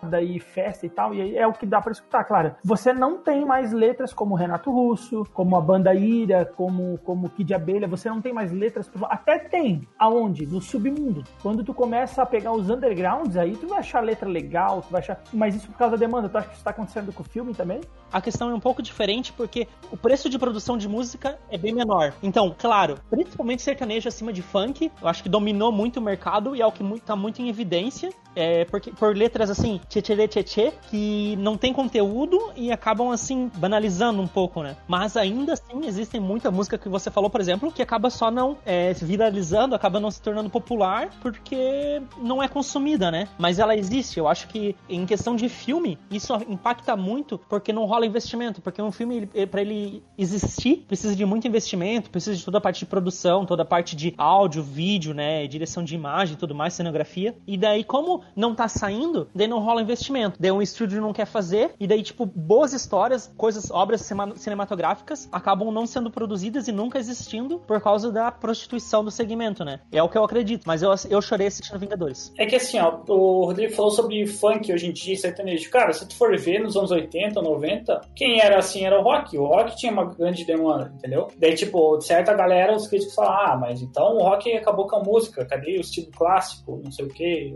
[0.01, 2.55] embalada e festa e tal, e aí é o que dá para escutar, claro.
[2.65, 7.53] Você não tem mais letras como Renato Russo, como a banda Ira, como como Kid
[7.55, 9.87] Abelha, você não tem mais letras, até tem.
[9.99, 10.47] Aonde?
[10.47, 11.25] No submundo.
[11.43, 15.01] Quando tu começa a pegar os undergrounds, aí tu vai achar letra legal, tu vai
[15.01, 16.29] achar, mas isso por causa da demanda.
[16.29, 17.81] Tu acha que isso tá acontecendo com o filme também?
[18.13, 21.75] A questão é um pouco diferente porque o preço de produção de música é bem
[21.75, 22.13] menor.
[22.23, 26.61] Então, claro, principalmente sertanejo acima de funk, eu acho que dominou muito o mercado e
[26.61, 31.35] é o que tá muito em evidência, é porque por letras assim, tchê tchê que
[31.37, 34.77] não tem conteúdo e acabam assim banalizando um pouco, né?
[34.87, 38.57] Mas ainda assim existem muita música que você falou, por exemplo, que acaba só não
[38.65, 43.27] é, viralizando, acaba não se tornando popular porque não é consumida, né?
[43.39, 44.19] Mas ela existe.
[44.19, 48.81] Eu acho que em questão de filme isso impacta muito porque não rola investimento, porque
[48.81, 52.87] um filme para ele existir precisa de muito investimento, precisa de toda a parte de
[52.87, 57.35] produção, toda a parte de áudio, vídeo, né, direção de imagem, tudo mais, cenografia.
[57.47, 60.41] E daí como não tá saindo, daí não rola investimento.
[60.41, 65.71] Daí um estúdio não quer fazer e daí tipo boas histórias, coisas, obras cinematográficas acabam
[65.71, 69.81] não sendo produzidas e nunca existindo por causa da prostituição do segmento, né?
[69.93, 72.33] É o que eu acredito, mas eu, eu chorei assistindo Vingadores.
[72.39, 75.71] É que assim, ó, o Rodrigo falou sobre funk hoje em dia, sertanejo.
[75.71, 79.37] Cara, se tu for ver nos anos 80, 90, quem era assim era o rock.
[79.37, 81.29] O rock tinha uma grande demanda, entendeu?
[81.37, 85.03] Daí, tipo, certa galera, os críticos falam, ah, mas então o rock acabou com a
[85.03, 87.11] música, cadê o estilo clássico, não sei o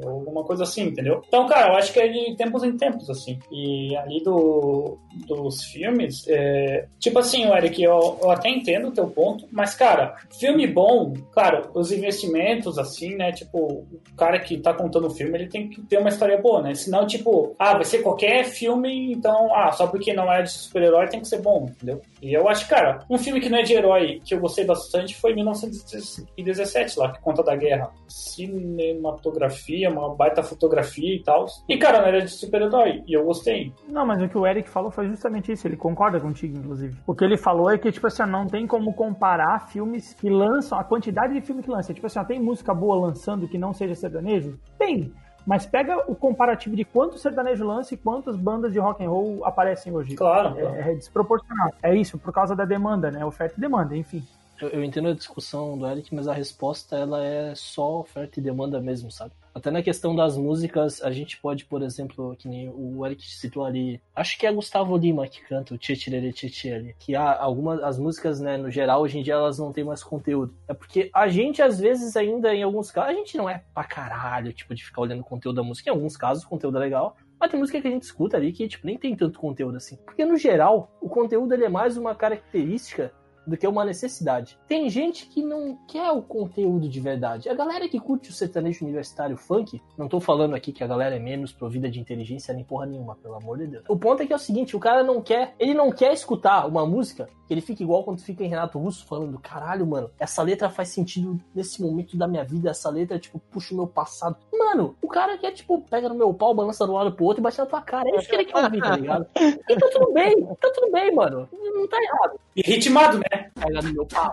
[0.05, 1.23] ou alguma coisa assim, entendeu?
[1.27, 3.39] Então, cara, eu acho que é de tempos em tempos, assim.
[3.51, 9.07] E ali do, dos filmes, é, tipo assim, Eric, eu, eu até entendo o teu
[9.09, 14.73] ponto, mas, cara, filme bom, claro, os investimentos, assim, né, tipo, o cara que tá
[14.75, 16.75] contando o filme, ele tem que ter uma história boa, né?
[16.75, 21.09] Senão, tipo, ah, vai ser qualquer filme, então, ah, só porque não é de super-herói
[21.09, 22.01] tem que ser bom, entendeu?
[22.21, 25.15] E eu acho, cara, um filme que não é de herói, que eu gostei bastante,
[25.17, 27.91] foi 1917 lá, que conta da guerra.
[28.09, 31.47] Cinematografia, uma baita fotografia e tal.
[31.69, 33.73] E, cara, não era de super-herói, e eu gostei.
[33.89, 36.97] Não, mas o que o Eric falou foi justamente isso, ele concorda contigo, inclusive.
[37.07, 40.79] O que ele falou é que, tipo assim, não tem como comparar filmes que lançam,
[40.79, 41.95] a quantidade de filme que lança.
[41.95, 44.59] Tipo assim, tem música boa lançando que não seja sertanejo?
[44.79, 45.13] Tem.
[45.47, 49.45] Mas pega o comparativo de quanto sertanejo lança e quantas bandas de rock and roll
[49.45, 50.17] aparecem hoje.
[50.17, 50.59] Claro.
[50.59, 51.71] É, é desproporcional.
[51.83, 53.25] É isso, por causa da demanda, né?
[53.25, 54.25] Oferta e demanda, enfim.
[54.61, 58.43] Eu, eu, entendo a discussão do Eric, mas a resposta ela é só oferta e
[58.43, 59.33] demanda mesmo, sabe?
[59.55, 63.65] Até na questão das músicas, a gente pode, por exemplo, que nem o Eric citou
[63.65, 67.99] ali, acho que é Gustavo Lima que canta o Tchê ali, que há algumas as
[67.99, 70.55] músicas, né, no geral, hoje em dia elas não têm mais conteúdo.
[70.67, 73.85] É porque a gente, às vezes, ainda, em alguns casos, a gente não é pra
[73.85, 75.89] caralho, tipo, de ficar olhando o conteúdo da música.
[75.89, 78.53] Em alguns casos, o conteúdo é legal, mas tem música que a gente escuta ali
[78.53, 79.97] que, tipo, nem tem tanto conteúdo assim.
[80.05, 83.13] Porque, no geral, o conteúdo ele é mais uma característica
[83.47, 84.59] do que uma necessidade.
[84.67, 87.49] Tem gente que não quer o conteúdo de verdade.
[87.49, 91.17] A galera que curte o sertanejo universitário funk, não tô falando aqui que a galera
[91.17, 93.85] é menos provida de inteligência nem porra nenhuma, pelo amor de Deus.
[93.89, 96.67] O ponto é que é o seguinte, o cara não quer, ele não quer escutar
[96.67, 100.71] uma música ele fica igual quando fica em Renato Russo falando, caralho, mano, essa letra
[100.71, 104.37] faz sentido nesse momento da minha vida, essa letra, tipo, puxa o meu passado.
[104.53, 107.41] Mano, o cara quer, tipo, pega no meu pau, balança de um lado pro outro
[107.41, 108.09] e bate na tua cara.
[108.09, 109.27] É isso que ele quer ouvir, tá ligado?
[109.69, 111.49] E tá tudo bem, tá tudo bem, mano.
[111.53, 112.39] Não tá errado.
[112.57, 113.51] E ritmado, né?
[113.55, 114.33] Pega no meu pau.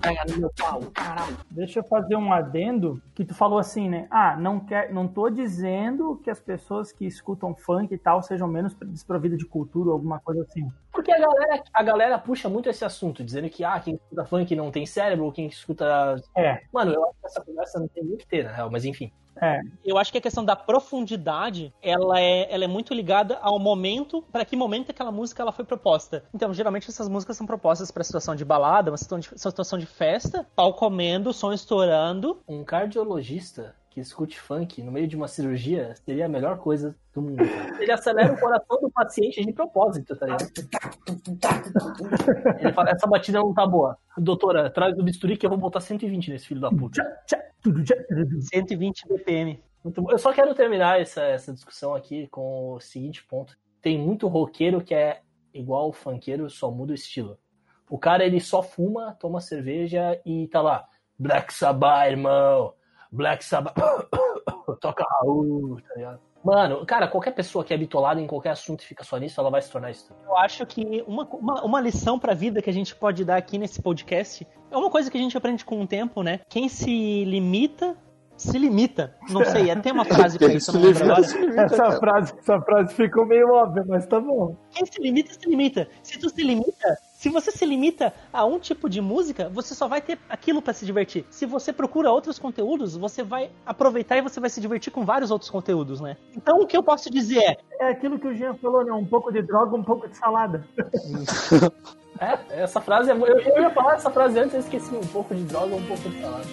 [0.00, 1.36] Pega no meu pau, caralho.
[1.50, 4.06] Deixa eu fazer um adendo que tu falou assim, né?
[4.10, 8.48] Ah, não quer, não tô dizendo que as pessoas que escutam funk e tal sejam
[8.48, 10.70] menos desprovidas de cultura ou alguma coisa assim.
[10.96, 14.56] Porque a galera, a galera puxa muito esse assunto, dizendo que ah, quem escuta funk
[14.56, 16.16] não tem cérebro, quem escuta.
[16.34, 16.62] É.
[16.72, 19.12] Mano, eu acho que essa conversa não tem muito que ter, na real, mas enfim.
[19.40, 19.60] É.
[19.84, 24.22] Eu acho que a questão da profundidade, ela é, ela é muito ligada ao momento,
[24.32, 26.24] para que momento aquela música ela foi proposta.
[26.34, 29.84] Então, geralmente essas músicas são propostas para situação de balada, uma situação de, situação de
[29.84, 32.40] festa, pau comendo, som estourando.
[32.48, 37.22] Um cardiologista que escute funk no meio de uma cirurgia seria a melhor coisa do
[37.22, 37.38] mundo.
[37.80, 40.52] Ele acelera o coração do paciente de propósito, tá ligado?
[42.60, 43.96] Ele fala, essa batida não tá boa.
[44.18, 47.02] Doutora, traz o bisturi que eu vou botar 120 nesse filho da puta.
[48.52, 49.64] 120 BPM.
[50.10, 53.56] Eu só quero terminar essa, essa discussão aqui com o seguinte ponto.
[53.80, 55.22] Tem muito roqueiro que é
[55.54, 57.38] igual o funkeiro, só muda o estilo.
[57.88, 60.86] O cara, ele só fuma, toma cerveja e tá lá.
[61.18, 62.74] Black Sabbath, irmão.
[63.10, 63.74] Black Sabbath.
[64.80, 66.20] Toca Raul, tá ligado?
[66.44, 69.50] Mano, cara, qualquer pessoa que é bitolada em qualquer assunto e fica só nisso, ela
[69.50, 70.14] vai se tornar isso.
[70.24, 73.58] Eu acho que uma, uma, uma lição pra vida que a gente pode dar aqui
[73.58, 76.40] nesse podcast é uma coisa que a gente aprende com o tempo, né?
[76.48, 77.96] Quem se limita
[78.36, 79.14] se limita.
[79.30, 81.20] Não sei, até uma frase pra isso, não lembro agora.
[81.64, 84.56] Essa frase, essa frase ficou meio óbvia, mas tá bom.
[84.70, 85.88] Quem se limita, se limita.
[86.02, 89.88] Se tu se limita, se você se limita a um tipo de música, você só
[89.88, 91.24] vai ter aquilo para se divertir.
[91.30, 95.30] Se você procura outros conteúdos, você vai aproveitar e você vai se divertir com vários
[95.30, 96.18] outros conteúdos, né?
[96.36, 97.56] Então o que eu posso dizer é.
[97.80, 98.92] É aquilo que o Jean falou, né?
[98.92, 100.66] Um pouco de droga, um pouco de salada.
[102.20, 103.14] é, essa frase é.
[103.14, 106.06] Eu, eu ia falar essa frase antes, eu esqueci um pouco de droga, um pouco
[106.10, 106.44] de salada.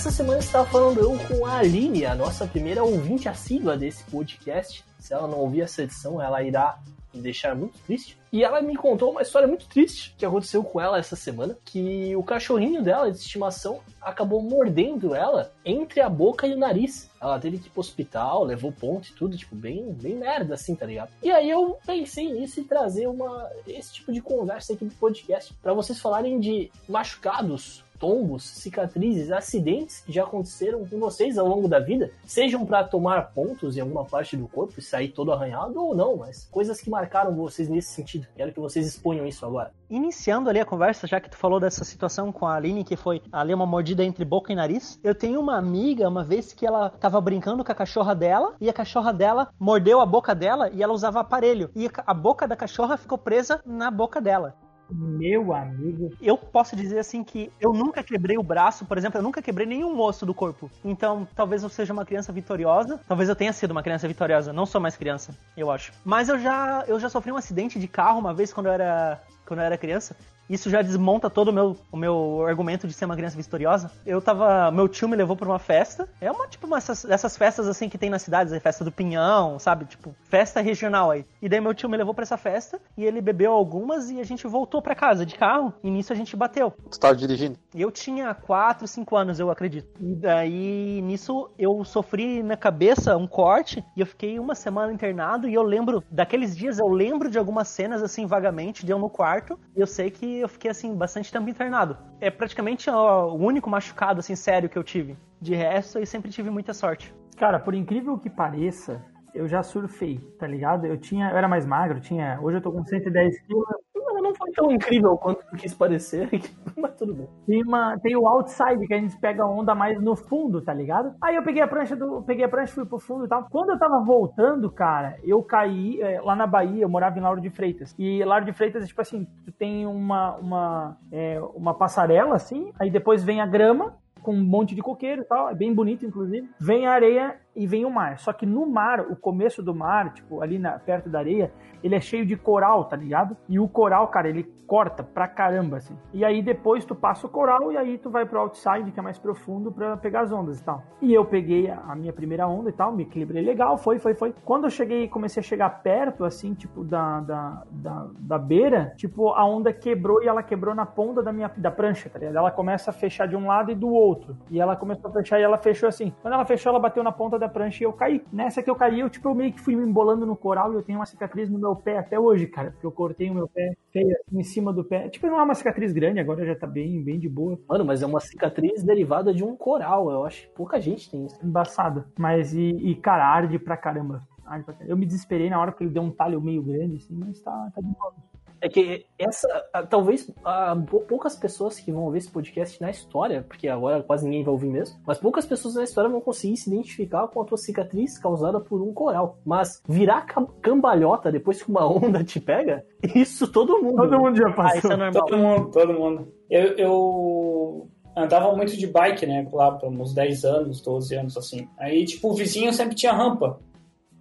[0.00, 4.82] Essa semana estava falando eu com a Aline, a nossa primeira ouvinte assídua desse podcast.
[4.98, 6.78] Se ela não ouvir essa edição, ela irá
[7.12, 8.16] me deixar muito triste.
[8.32, 12.16] E ela me contou uma história muito triste que aconteceu com ela essa semana, que
[12.16, 17.10] o cachorrinho dela de estimação acabou mordendo ela entre a boca e o nariz.
[17.20, 20.74] Ela teve que ir pro hospital, levou ponto e tudo, tipo, bem, bem merda assim,
[20.74, 21.10] tá ligado?
[21.22, 25.52] E aí eu pensei nisso e trazer uma esse tipo de conversa aqui do podcast
[25.62, 31.68] para vocês falarem de machucados tombos, cicatrizes, acidentes que já aconteceram com vocês ao longo
[31.68, 35.80] da vida, sejam para tomar pontos em alguma parte do corpo e sair todo arranhado
[35.80, 38.26] ou não, mas coisas que marcaram vocês nesse sentido.
[38.34, 39.70] Quero que vocês exponham isso agora.
[39.90, 43.20] Iniciando ali a conversa, já que tu falou dessa situação com a Aline, que foi
[43.30, 46.90] ali uma mordida entre boca e nariz, eu tenho uma amiga, uma vez que ela
[46.90, 50.82] tava brincando com a cachorra dela, e a cachorra dela mordeu a boca dela e
[50.82, 51.70] ela usava aparelho.
[51.74, 54.54] E a boca da cachorra ficou presa na boca dela.
[54.92, 56.12] Meu amigo.
[56.20, 59.66] Eu posso dizer assim que eu nunca quebrei o braço, por exemplo, eu nunca quebrei
[59.66, 60.70] nenhum osso do corpo.
[60.84, 63.00] Então, talvez eu seja uma criança vitoriosa.
[63.06, 64.52] Talvez eu tenha sido uma criança vitoriosa.
[64.52, 65.92] Não sou mais criança, eu acho.
[66.04, 69.20] Mas eu já, eu já sofri um acidente de carro uma vez quando eu era
[69.50, 70.14] quando eu era criança
[70.50, 73.88] isso já desmonta todo o meu, o meu argumento de ser uma criança vitoriosa.
[74.04, 74.70] Eu tava.
[74.72, 76.08] Meu tio me levou pra uma festa.
[76.20, 79.60] É uma, tipo, uma dessas festas assim que tem nas cidades, a festa do pinhão,
[79.60, 79.84] sabe?
[79.84, 81.24] Tipo, festa regional aí.
[81.40, 84.24] E daí meu tio me levou pra essa festa e ele bebeu algumas e a
[84.24, 85.72] gente voltou pra casa de carro.
[85.84, 86.72] E nisso a gente bateu.
[86.90, 87.56] Tu tava dirigindo?
[87.72, 89.88] Eu tinha 4, 5 anos, eu acredito.
[90.00, 95.48] E daí, nisso, eu sofri na cabeça um corte e eu fiquei uma semana internado.
[95.48, 99.08] E eu lembro, daqueles dias, eu lembro de algumas cenas, assim, vagamente, de eu no
[99.08, 99.39] quarto.
[99.76, 101.96] E eu sei que eu fiquei, assim, bastante tempo internado.
[102.20, 105.16] É praticamente o único machucado, assim, sério que eu tive.
[105.40, 107.14] De resto, eu sempre tive muita sorte.
[107.36, 109.02] Cara, por incrível que pareça,
[109.34, 110.86] eu já surfei, tá ligado?
[110.86, 113.66] Eu tinha, eu era mais magro, tinha, hoje eu tô com 110 quilos.
[113.94, 116.28] Não foi tão incrível quanto quis parecer,
[117.00, 117.28] tudo bem.
[117.46, 120.74] Tem, uma, tem o outside, que a gente pega a onda mais no fundo, tá
[120.74, 121.14] ligado?
[121.22, 122.22] Aí eu peguei a prancha do.
[122.22, 123.48] Peguei a prancha, fui pro fundo e tal.
[123.50, 127.40] Quando eu tava voltando, cara, eu caí é, lá na Bahia, eu morava em Lauro
[127.40, 127.94] de Freitas.
[127.98, 132.90] E Lauro de Freitas, tipo assim, tu tem uma, uma, é, uma passarela, assim, aí
[132.90, 136.48] depois vem a grama, com um monte de coqueiro e tal, é bem bonito, inclusive.
[136.60, 138.18] Vem a areia e vem o mar.
[138.18, 141.94] Só que no mar, o começo do mar, tipo, ali na, perto da areia, ele
[141.94, 143.36] é cheio de coral, tá ligado?
[143.48, 145.96] E o coral, cara, ele corta pra caramba, assim.
[146.12, 149.02] E aí depois tu passa o coral e aí tu vai pro outside, que é
[149.02, 150.82] mais profundo, pra pegar as ondas e tal.
[151.02, 154.32] E eu peguei a minha primeira onda e tal, me equilibrei legal, foi, foi, foi.
[154.44, 159.30] Quando eu cheguei, comecei a chegar perto, assim, tipo, da, da, da, da beira, tipo,
[159.30, 162.36] a onda quebrou e ela quebrou na ponta da minha da prancha, tá ligado?
[162.36, 164.36] Ela começa a fechar de um lado e do outro.
[164.50, 166.12] E ela começou a fechar e ela fechou assim.
[166.22, 168.22] Quando ela fechou, ela bateu na ponta da prancha e eu caí.
[168.32, 170.76] Nessa que eu caí, eu, tipo, eu meio que fui me embolando no coral e
[170.76, 172.70] eu tenho uma cicatriz no meu pé até hoje, cara.
[172.70, 175.08] Porque eu cortei o meu pé feio assim, em cima do pé.
[175.08, 177.58] Tipo, não é uma cicatriz grande, agora já tá bem, bem de boa.
[177.68, 180.10] Mano, mas é uma cicatriz derivada de um coral.
[180.10, 181.44] Eu acho pouca gente tem isso.
[181.44, 182.04] Embaçado.
[182.18, 184.22] Mas, e, e cara, arde pra caramba.
[184.46, 184.92] Arde pra caramba.
[184.92, 187.70] Eu me desesperei na hora que ele deu um talho meio grande, assim, mas tá,
[187.74, 188.29] tá de boa.
[188.62, 192.90] É que essa, ah, talvez ah, pou- poucas pessoas que vão ouvir esse podcast na
[192.90, 196.56] história, porque agora quase ninguém vai ouvir mesmo, mas poucas pessoas na história vão conseguir
[196.58, 199.38] se identificar com a tua cicatriz causada por um coral.
[199.46, 202.84] Mas virar cam- cambalhota depois que uma onda te pega,
[203.14, 203.96] isso todo mundo.
[203.96, 204.78] Todo mundo já Ah, passou.
[204.78, 205.24] isso é normal.
[205.26, 206.32] Todo mundo, todo mundo.
[206.50, 209.48] Eu, eu andava muito de bike, né?
[209.52, 211.66] Lá por uns 10 anos, 12 anos, assim.
[211.78, 213.58] Aí, tipo, o vizinho sempre tinha rampa.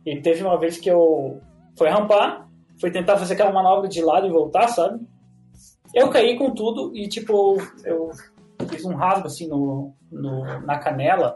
[0.05, 1.41] E teve uma vez que eu
[1.77, 2.47] fui rampar,
[2.79, 5.05] fui tentar fazer aquela manobra de lado e voltar, sabe?
[5.93, 8.11] Eu caí com tudo e, tipo, eu
[8.69, 11.35] fiz um rasgo, assim, no, no- na canela.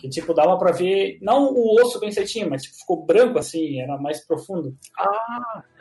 [0.00, 3.80] Que, tipo, dava pra ver, não o osso bem certinho, mas, tipo, ficou branco, assim,
[3.80, 4.76] era mais profundo.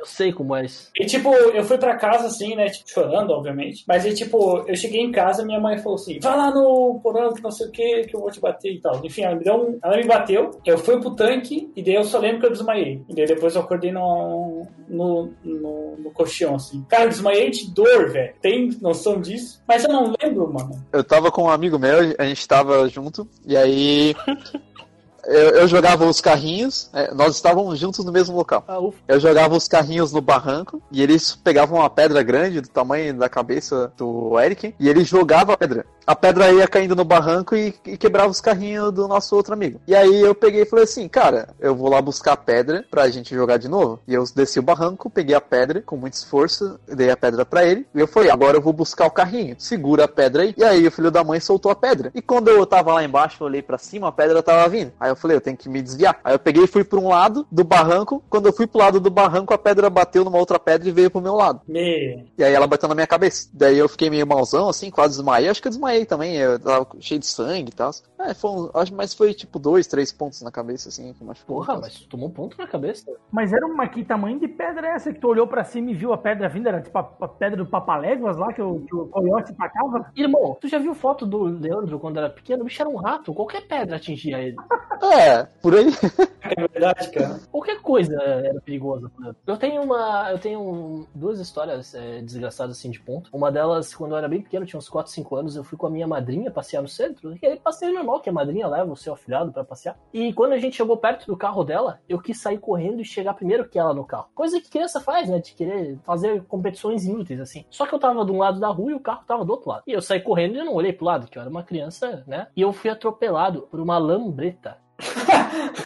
[0.02, 0.90] Eu sei como é isso.
[0.96, 3.84] E, tipo, eu fui pra casa, assim, né, tipo, chorando, obviamente.
[3.88, 7.32] Mas aí, tipo, eu cheguei em casa minha mãe falou assim, vai lá no porão
[7.34, 9.00] que não sei o que, que eu vou te bater e tal.
[9.06, 9.80] Enfim, ela me deu um...
[9.84, 13.04] Ela me bateu, eu fui pro tanque, e daí eu só lembro que eu desmaiei.
[13.08, 16.84] E daí depois eu acordei no, no, no, no colchão, assim.
[16.90, 18.34] Cara, eu desmaiei de dor, velho.
[18.42, 19.62] Tem noção disso?
[19.68, 20.84] Mas eu não lembro, mano.
[20.92, 24.16] Eu tava com um amigo meu, a gente tava junto, e aí.
[25.26, 28.64] Eu, eu jogava os carrinhos, é, nós estávamos juntos no mesmo local.
[28.68, 28.80] Ah.
[29.08, 33.30] Eu jogava os carrinhos no barranco e eles pegavam uma pedra grande do tamanho da
[33.30, 35.86] cabeça do Eric e ele jogava a pedra.
[36.06, 39.80] A pedra ia caindo no barranco e, e quebrava os carrinhos do nosso outro amigo.
[39.88, 43.10] E aí eu peguei e falei assim, cara, eu vou lá buscar a pedra pra
[43.10, 44.00] gente jogar de novo.
[44.08, 47.64] E eu desci o barranco, peguei a pedra com muito esforço, dei a pedra pra
[47.64, 49.56] ele e eu falei, agora eu vou buscar o carrinho.
[49.60, 50.54] Segura a pedra aí.
[50.58, 52.12] E aí o filho da mãe soltou a pedra.
[52.16, 54.92] E quando eu tava lá embaixo, eu olhei pra cima, a pedra tava vindo.
[55.00, 56.20] Aí eu falei, eu tenho que me desviar.
[56.24, 58.24] Aí eu peguei e fui pra um lado do barranco.
[58.30, 61.12] Quando eu fui pro lado do barranco, a pedra bateu numa outra pedra e veio
[61.12, 61.62] pro meu lado.
[61.68, 62.26] Me...
[62.38, 63.50] E aí ela bateu na minha cabeça.
[63.54, 65.50] Daí eu fiquei meio malzão, assim, quase desmaiei.
[65.50, 67.92] Acho que eu desmaiei também, eu tava cheio de sangue e tal.
[68.20, 71.58] É, foi um, acho, mas foi tipo dois, três pontos na cabeça, assim, que machucou.
[71.58, 73.12] Porra, mas tu tomou um ponto na cabeça.
[73.32, 75.94] Mas era uma que tamanho de pedra é essa que tu olhou pra cima e
[75.94, 76.68] viu a pedra vindo?
[76.68, 80.12] Era tipo a, a pedra do Papaléguas lá que o, que o coiote tacava?
[80.16, 82.62] Irmão, tu já viu foto do Leandro quando era pequeno?
[82.62, 84.58] O bicho era um rato, qualquer pedra atingia ele.
[85.02, 85.86] É, por aí.
[86.44, 87.40] É verdade, cara.
[87.50, 89.10] Qualquer coisa era perigosa.
[89.10, 89.42] por exemplo.
[89.48, 90.32] Eu tenho uma.
[90.32, 93.30] Eu tenho duas histórias é, desgraçadas assim de ponto.
[93.32, 95.88] Uma delas, quando eu era bem pequeno, tinha uns 4, 5 anos, eu fui com
[95.88, 97.38] a minha madrinha passear no centro.
[97.42, 99.98] E aí passeio normal, que a madrinha leva o seu afilhado pra passear.
[100.12, 103.34] E quando a gente chegou perto do carro dela, eu quis sair correndo e chegar
[103.34, 104.28] primeiro que ela no carro.
[104.36, 105.40] Coisa que criança faz, né?
[105.40, 107.64] De querer fazer competições inúteis, assim.
[107.70, 109.70] Só que eu tava de um lado da rua e o carro tava do outro
[109.70, 109.84] lado.
[109.88, 112.24] E eu saí correndo e eu não olhei pro lado, que eu era uma criança,
[112.28, 112.48] né?
[112.56, 114.78] E eu fui atropelado por uma lambreta.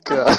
[0.03, 0.31] Cara.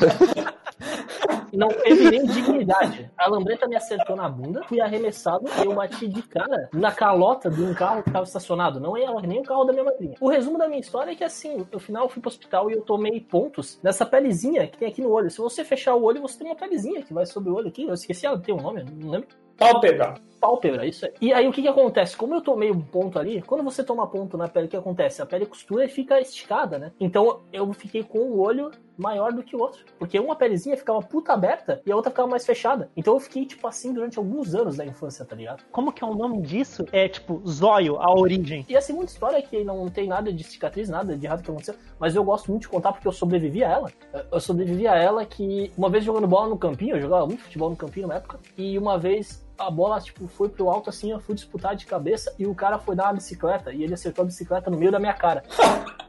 [1.52, 3.10] Não teve nem dignidade.
[3.16, 7.50] A lambreta me acertou na bunda, fui arremessado e eu bati de cara na calota
[7.50, 8.78] de um carro que estava estacionado.
[8.78, 10.16] Não é ela, nem o carro da minha madrinha.
[10.20, 12.74] O resumo da minha história é que assim, no final eu fui pro hospital e
[12.74, 15.30] eu tomei pontos nessa pelezinha que tem aqui no olho.
[15.30, 17.84] Se você fechar o olho, você tem uma pelezinha que vai sobre o olho aqui.
[17.84, 19.28] Eu esqueci, ela tem um nome, não lembro.
[19.58, 20.14] Pálpebra.
[20.40, 21.12] Pálpebra, isso aí.
[21.20, 22.16] E aí o que que acontece?
[22.16, 25.22] Como eu tomei um ponto ali, quando você toma ponto na pele, o que acontece?
[25.22, 26.92] A pele costura e fica esticada, né?
[27.00, 29.84] Então eu fiquei com o olho maior do que o outro.
[29.98, 32.90] Porque uma pelezinha ficava puta aberta e a outra ficava mais fechada.
[32.96, 35.64] Então eu fiquei, tipo assim, durante alguns anos da infância, tá ligado?
[35.72, 36.84] Como que é o nome disso?
[36.92, 38.64] É tipo zóio, a origem.
[38.68, 41.50] E a segunda história é que não tem nada de cicatriz, nada de errado que
[41.50, 43.92] aconteceu, mas eu gosto muito de contar porque eu sobrevivi a ela.
[44.30, 47.70] Eu sobrevivi a ela que, uma vez jogando bola no campinho, eu jogava muito futebol
[47.70, 51.20] no campinho na época, e uma vez a bola, tipo, foi pro alto assim, eu
[51.20, 54.26] fui disputar de cabeça e o cara foi dar uma bicicleta e ele acertou a
[54.26, 55.42] bicicleta no meio da minha cara.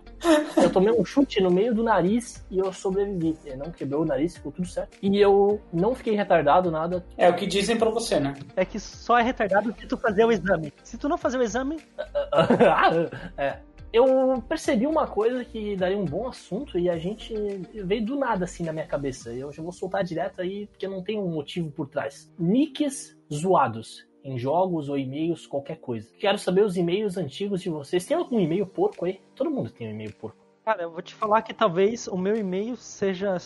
[0.56, 3.38] Eu tomei um chute no meio do nariz e eu sobrevivi.
[3.46, 4.98] Ele não quebrou o nariz, ficou tudo certo.
[5.02, 7.06] E eu não fiquei retardado, nada.
[7.16, 8.34] É o que dizem pra você, né?
[8.56, 10.74] É que só é retardado se tu fazer o exame.
[10.84, 11.78] Se tu não fazer o exame,
[13.38, 13.60] é.
[13.94, 17.34] Eu percebi uma coisa que daria um bom assunto e a gente
[17.74, 19.32] veio do nada assim na minha cabeça.
[19.34, 22.30] Eu já vou soltar direto aí porque não tem um motivo por trás.
[22.38, 26.10] Nicks zoados em jogos ou e-mails, qualquer coisa.
[26.20, 28.06] Quero saber os e-mails antigos de vocês.
[28.06, 29.22] Tem algum e-mail porco aí?
[29.36, 30.38] Todo mundo tem um e-mail porco.
[30.66, 33.38] cara, eu vou te falar que talvez o meu e-mail seja.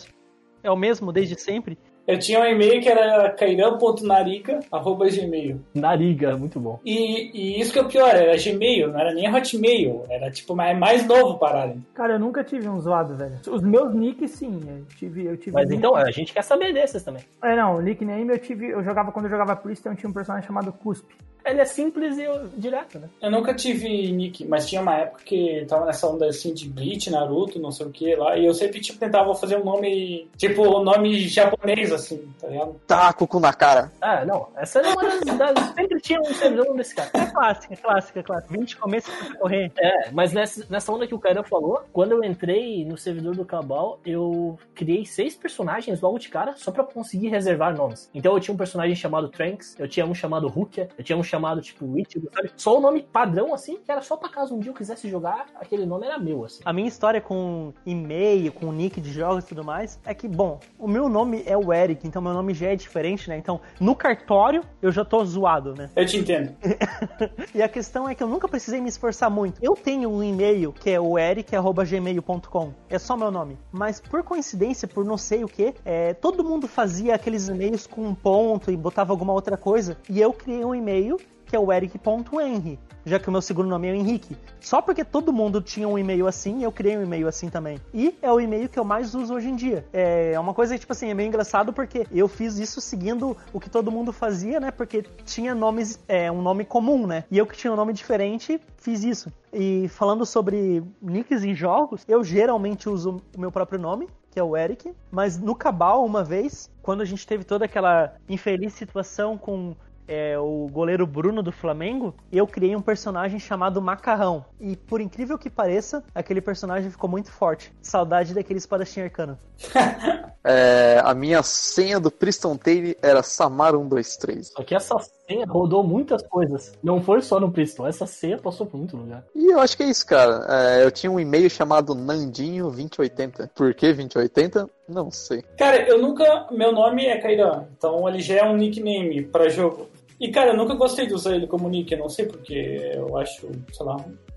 [0.62, 1.78] É o mesmo desde sempre.
[2.06, 5.60] Eu tinha um e-mail que era cairão.narica.gmail.
[5.74, 6.80] Nariga, muito bom.
[6.84, 10.04] E, e isso que é o pior, era Gmail, não era nem Hotmail.
[10.08, 11.76] Era tipo mais, mais novo parada.
[11.94, 13.38] Cara, eu nunca tive um zoado, velho.
[13.48, 14.58] Os meus nicks, sim.
[14.66, 15.26] Eu tive.
[15.26, 15.78] Eu tive Mas muito.
[15.78, 17.22] então, a gente quer saber desses também.
[17.42, 18.70] É, não, o nickname eu tive.
[18.70, 21.14] Eu jogava quando eu jogava Priest, eu tinha um personagem chamado Cuspe.
[21.44, 22.26] Ele é simples e
[22.56, 23.08] direto, né?
[23.20, 27.10] Eu nunca tive nick, mas tinha uma época que tava nessa onda assim de Bleach,
[27.10, 30.62] Naruto, não sei o que lá, e eu sempre tipo, tentava fazer um nome, tipo,
[30.62, 32.80] um nome japonês, assim, tá ligado?
[32.86, 33.90] Taco com na cara.
[34.00, 34.48] Ah, não.
[34.56, 35.20] Essa é uma das.
[35.54, 37.10] das- sempre tinha um servidor desse cara.
[37.14, 38.52] É clássica, clássica, clássica.
[38.58, 39.72] 20 começo pra correr.
[39.78, 43.44] É, mas nessa, nessa onda que o Kairan falou, quando eu entrei no servidor do
[43.44, 48.08] Cabal, eu criei seis personagens logo de cara só pra conseguir reservar nomes.
[48.14, 51.22] Então eu tinha um personagem chamado Tranks, eu tinha um chamado Rukia, eu tinha um
[51.32, 52.50] chamado tipo Witch, sabe?
[52.56, 55.46] Só o nome padrão assim, que era só pra caso um dia eu quisesse jogar,
[55.54, 56.60] aquele nome era meu, assim.
[56.64, 60.60] A minha história com e-mail, com nick de jogos e tudo mais, é que, bom,
[60.78, 63.38] o meu nome é o Eric, então meu nome já é diferente, né?
[63.38, 65.88] Então, no cartório, eu já tô zoado, né?
[65.96, 66.54] Eu te entendo.
[67.54, 69.62] E a questão é que eu nunca precisei me esforçar muito.
[69.62, 72.72] Eu tenho um e-mail que é o eric.gmail.com.
[72.88, 73.58] É só meu nome.
[73.70, 75.74] Mas por coincidência, por não sei o que,
[76.20, 79.98] todo mundo fazia aqueles e-mails com um ponto e botava alguma outra coisa.
[80.08, 81.18] E eu criei um e-mail
[81.52, 84.34] que é o eric.henry, já que o meu segundo nome é Henrique.
[84.58, 87.78] Só porque todo mundo tinha um e-mail assim, eu criei um e-mail assim também.
[87.92, 89.84] E é o e-mail que eu mais uso hoje em dia.
[89.92, 93.68] É uma coisa, tipo assim, é meio engraçado porque eu fiz isso seguindo o que
[93.68, 94.70] todo mundo fazia, né?
[94.70, 97.24] Porque tinha nomes, é, um nome comum, né?
[97.30, 99.30] E eu que tinha um nome diferente, fiz isso.
[99.52, 104.42] E falando sobre nicks em jogos, eu geralmente uso o meu próprio nome, que é
[104.42, 109.36] o Eric, mas no Cabal, uma vez, quando a gente teve toda aquela infeliz situação
[109.36, 109.76] com
[110.06, 114.44] é, o goleiro Bruno do Flamengo, eu criei um personagem chamado Macarrão.
[114.60, 117.72] E por incrível que pareça, aquele personagem ficou muito forte.
[117.80, 119.38] Saudade daquele espadachim arcano.
[120.44, 124.50] É, a minha senha do Priston Taylor era Samar123.
[124.56, 126.72] Só que essa senha rodou muitas coisas.
[126.82, 129.24] Não foi só no Priston, essa senha passou por muito lugar.
[129.34, 130.44] E eu acho que é isso, cara.
[130.48, 133.50] É, eu tinha um e-mail chamado Nandinho2080.
[133.54, 134.68] Por que 2080?
[134.88, 135.42] Não sei.
[135.56, 136.48] Cara, eu nunca.
[136.50, 139.88] Meu nome é Kairan, então ele já é um nickname pra jogo.
[140.22, 143.18] E, cara, eu nunca gostei de usar ele como nick, eu não sei porque eu
[143.18, 143.96] acho, sei lá,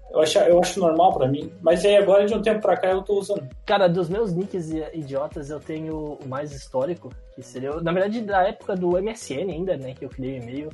[0.09, 1.51] eu acho, eu acho normal pra mim.
[1.61, 3.47] Mas aí agora, de um tempo pra cá, eu tô usando.
[3.67, 8.47] Cara, dos meus nicks idiotas, eu tenho o mais histórico, que seria, na verdade, da
[8.47, 10.69] época do MSN ainda, né, que eu criei o e-mail,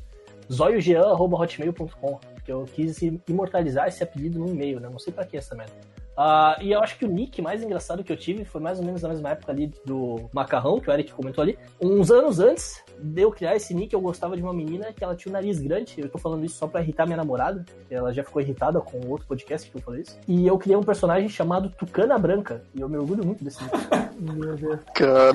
[0.49, 5.53] zoiojean.hotmail.com, que eu quis imortalizar esse apelido no e-mail, né, não sei pra que essa
[5.53, 5.73] merda.
[6.17, 8.85] Uh, e eu acho que o nick mais engraçado que eu tive foi mais ou
[8.85, 11.57] menos na mesma época ali do Macarrão, que o Eric comentou ali.
[11.81, 15.15] Uns anos antes de eu criar esse nick, eu gostava de uma menina que ela
[15.15, 15.95] tinha um nariz grande.
[15.97, 18.99] Eu tô falando isso só pra irritar minha namorada, que ela já ficou irritada com
[19.07, 20.19] outro podcast que eu falei isso.
[20.27, 23.75] E eu criei um personagem chamado Tucana Branca, e eu me orgulho muito desse nick.
[24.21, 24.79] Meu Deus.
[24.93, 25.33] Cara.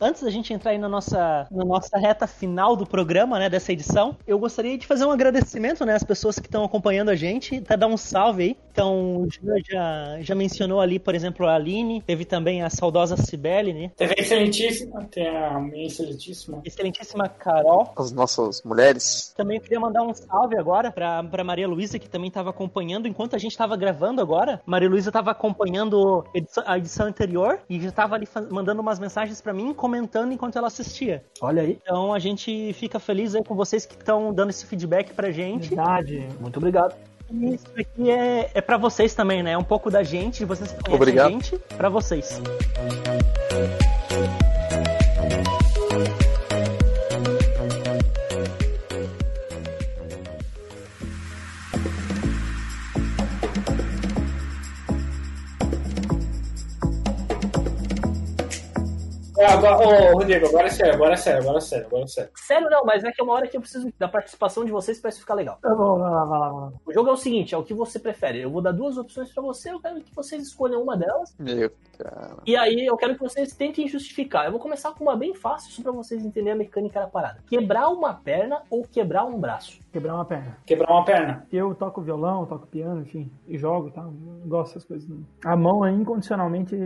[0.00, 3.72] Antes da gente entrar aí na nossa, na nossa reta final do programa, né, dessa
[3.72, 7.56] edição, eu gostaria de fazer um agradecimento, né, às pessoas que estão acompanhando a gente,
[7.56, 8.56] até dar um salve aí.
[8.72, 9.28] Então, o
[9.70, 13.90] já, já mencionou ali, por exemplo, a Aline, teve também a saudosa Cibele, né?
[13.96, 16.60] Teve a excelentíssima, tem a minha excelentíssima.
[16.64, 17.92] Excelentíssima Carol.
[17.96, 19.32] As nossas mulheres.
[19.36, 23.34] Também queria mandar um salve agora pra, pra Maria Luísa, que também estava acompanhando enquanto
[23.34, 24.60] a gente estava gravando agora.
[24.66, 29.40] Maria Luísa estava acompanhando edição- a edição anterior e já estava ali mandando umas mensagens
[29.40, 31.24] pra mim, comentando enquanto ela assistia.
[31.40, 35.12] Olha aí, Então a gente fica feliz aí com vocês que estão dando esse feedback
[35.14, 35.68] pra gente.
[35.68, 36.26] Verdade.
[36.40, 36.94] muito obrigado.
[37.30, 39.52] Isso aqui é, é para vocês também, né?
[39.52, 41.28] É um pouco da gente, de vocês Obrigado.
[41.28, 42.40] a gente, pra vocês.
[59.66, 62.30] Agora, ô, Rodrigo, agora é sério, agora é sério, agora é sério, agora é sério.
[62.34, 65.00] Sério não, mas é que é uma hora que eu preciso da participação de vocês
[65.00, 65.58] pra isso ficar legal.
[65.60, 66.72] Tá bom, vai lá, vai lá, vai lá.
[66.84, 68.40] O jogo é o seguinte, é o que você prefere.
[68.40, 71.34] Eu vou dar duas opções pra você, eu quero que vocês escolham uma delas.
[71.38, 72.36] Meu cara.
[72.46, 74.46] E aí eu quero que vocês tentem justificar.
[74.46, 77.42] Eu vou começar com uma bem fácil, só pra vocês entenderem a mecânica da parada.
[77.46, 79.80] Quebrar uma perna ou quebrar um braço?
[79.92, 80.58] Quebrar uma perna.
[80.66, 81.46] Quebrar uma perna.
[81.52, 84.06] Eu toco violão, toco piano, enfim, e jogo e tal.
[84.06, 85.08] Eu gosto dessas coisas.
[85.44, 86.76] A mão é incondicionalmente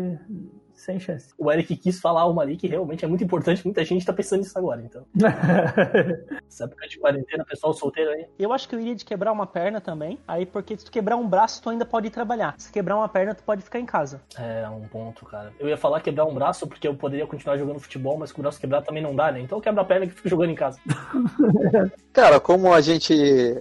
[0.78, 1.28] sem chance.
[1.36, 4.40] O Eric quis falar uma ali que realmente é muito importante, muita gente tá pensando
[4.40, 5.04] nisso agora, então.
[6.48, 8.26] Essa época de quarentena, pessoal solteiro aí.
[8.38, 10.18] Eu acho que eu iria de quebrar uma perna também.
[10.26, 12.54] Aí, porque se tu quebrar um braço, tu ainda pode ir trabalhar.
[12.58, 14.20] Se quebrar uma perna, tu pode ficar em casa.
[14.38, 15.52] É, um ponto, cara.
[15.58, 18.42] Eu ia falar quebrar um braço porque eu poderia continuar jogando futebol, mas com o
[18.42, 19.40] braço quebrado também não dá, né?
[19.40, 20.78] Então eu quebro a perna que fico jogando em casa.
[22.12, 23.14] Cara, como a gente.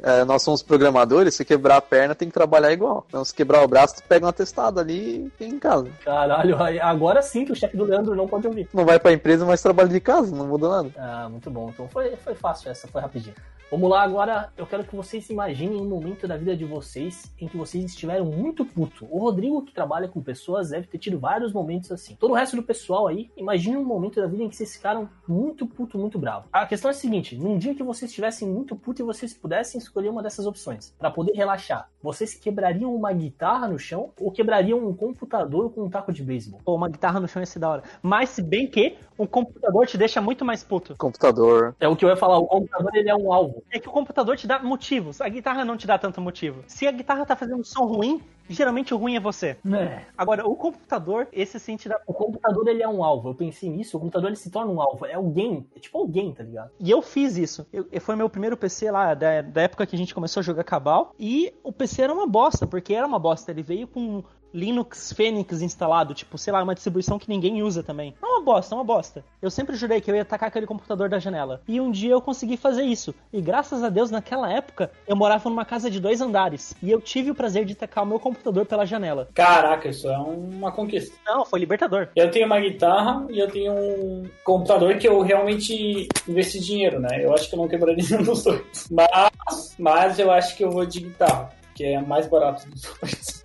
[0.03, 3.05] é, nós somos programadores, se quebrar a perna tem que trabalhar igual.
[3.07, 5.87] Então, se quebrar o braço, tu pega um atestado ali e fica em casa.
[6.03, 8.67] Caralho, aí- agora sim que o chefe do Leandro não pode ouvir.
[8.73, 10.91] Não vai pra empresa, mas trabalha de casa, não muda nada.
[10.97, 11.69] Ah, muito bom.
[11.69, 13.35] Então foi, foi fácil essa, foi rapidinho.
[13.69, 17.49] Vamos lá, agora eu quero que vocês imaginem um momento da vida de vocês em
[17.49, 19.05] que vocês estiveram muito puto.
[19.11, 22.15] O Rodrigo, que trabalha com pessoas, deve ter tido vários momentos assim.
[22.15, 25.09] Todo o resto do pessoal aí, imagine um momento da vida em que vocês ficaram
[25.27, 26.47] muito puto, muito bravo.
[26.53, 29.79] A questão é a seguinte: num dia que vocês estivessem muito puto e vocês pudessem
[29.79, 34.79] escolher uma dessas opções para poder relaxar, vocês quebrariam uma guitarra no chão ou quebrariam
[34.79, 36.61] um computador com um taco de beisebol?
[36.63, 37.83] Pô, uma guitarra no chão ia ser da hora.
[38.01, 40.95] Mas se bem que um computador te deixa muito mais puto.
[40.97, 41.75] Computador.
[41.79, 43.56] É o que eu ia falar, o computador ele é um alvo.
[43.71, 45.21] É que o computador te dá motivos.
[45.21, 46.63] A guitarra não te dá tanto motivo.
[46.67, 49.57] Se a guitarra tá fazendo um som ruim, geralmente o ruim é você.
[49.73, 50.01] É.
[50.17, 51.99] Agora, o computador, esse sim te dá.
[52.05, 53.29] O computador ele é um alvo.
[53.29, 55.05] Eu pensei nisso, o computador ele se torna um alvo.
[55.05, 56.71] É alguém, é tipo alguém, tá ligado?
[56.79, 57.67] E eu fiz isso.
[57.71, 60.63] Eu, foi meu primeiro PC lá, da, da época que a gente começou a jogar
[60.63, 61.13] Cabal.
[61.19, 63.51] E o PC era uma bosta, porque era uma bosta.
[63.51, 64.23] Ele veio com
[64.53, 68.13] Linux Phoenix instalado, tipo, sei lá, uma distribuição que ninguém usa também.
[68.21, 69.23] É uma bosta, é uma bosta.
[69.41, 71.61] Eu sempre jurei que eu ia atacar aquele computador da janela.
[71.67, 73.13] E um dia eu consegui fazer isso.
[73.31, 76.75] E graças a Deus, naquela época, eu morava numa casa de dois andares.
[76.81, 79.29] E eu tive o prazer de tacar o meu computador pela janela.
[79.33, 81.15] Caraca, isso é uma conquista.
[81.25, 82.09] Não, foi libertador.
[82.15, 87.23] Eu tenho uma guitarra e eu tenho um computador que eu realmente investi dinheiro, né?
[87.23, 88.87] Eu acho que eu não quebraria nenhum dos dois.
[88.91, 93.36] Mas, mas eu acho que eu vou de guitarra, que é mais barato dos dois.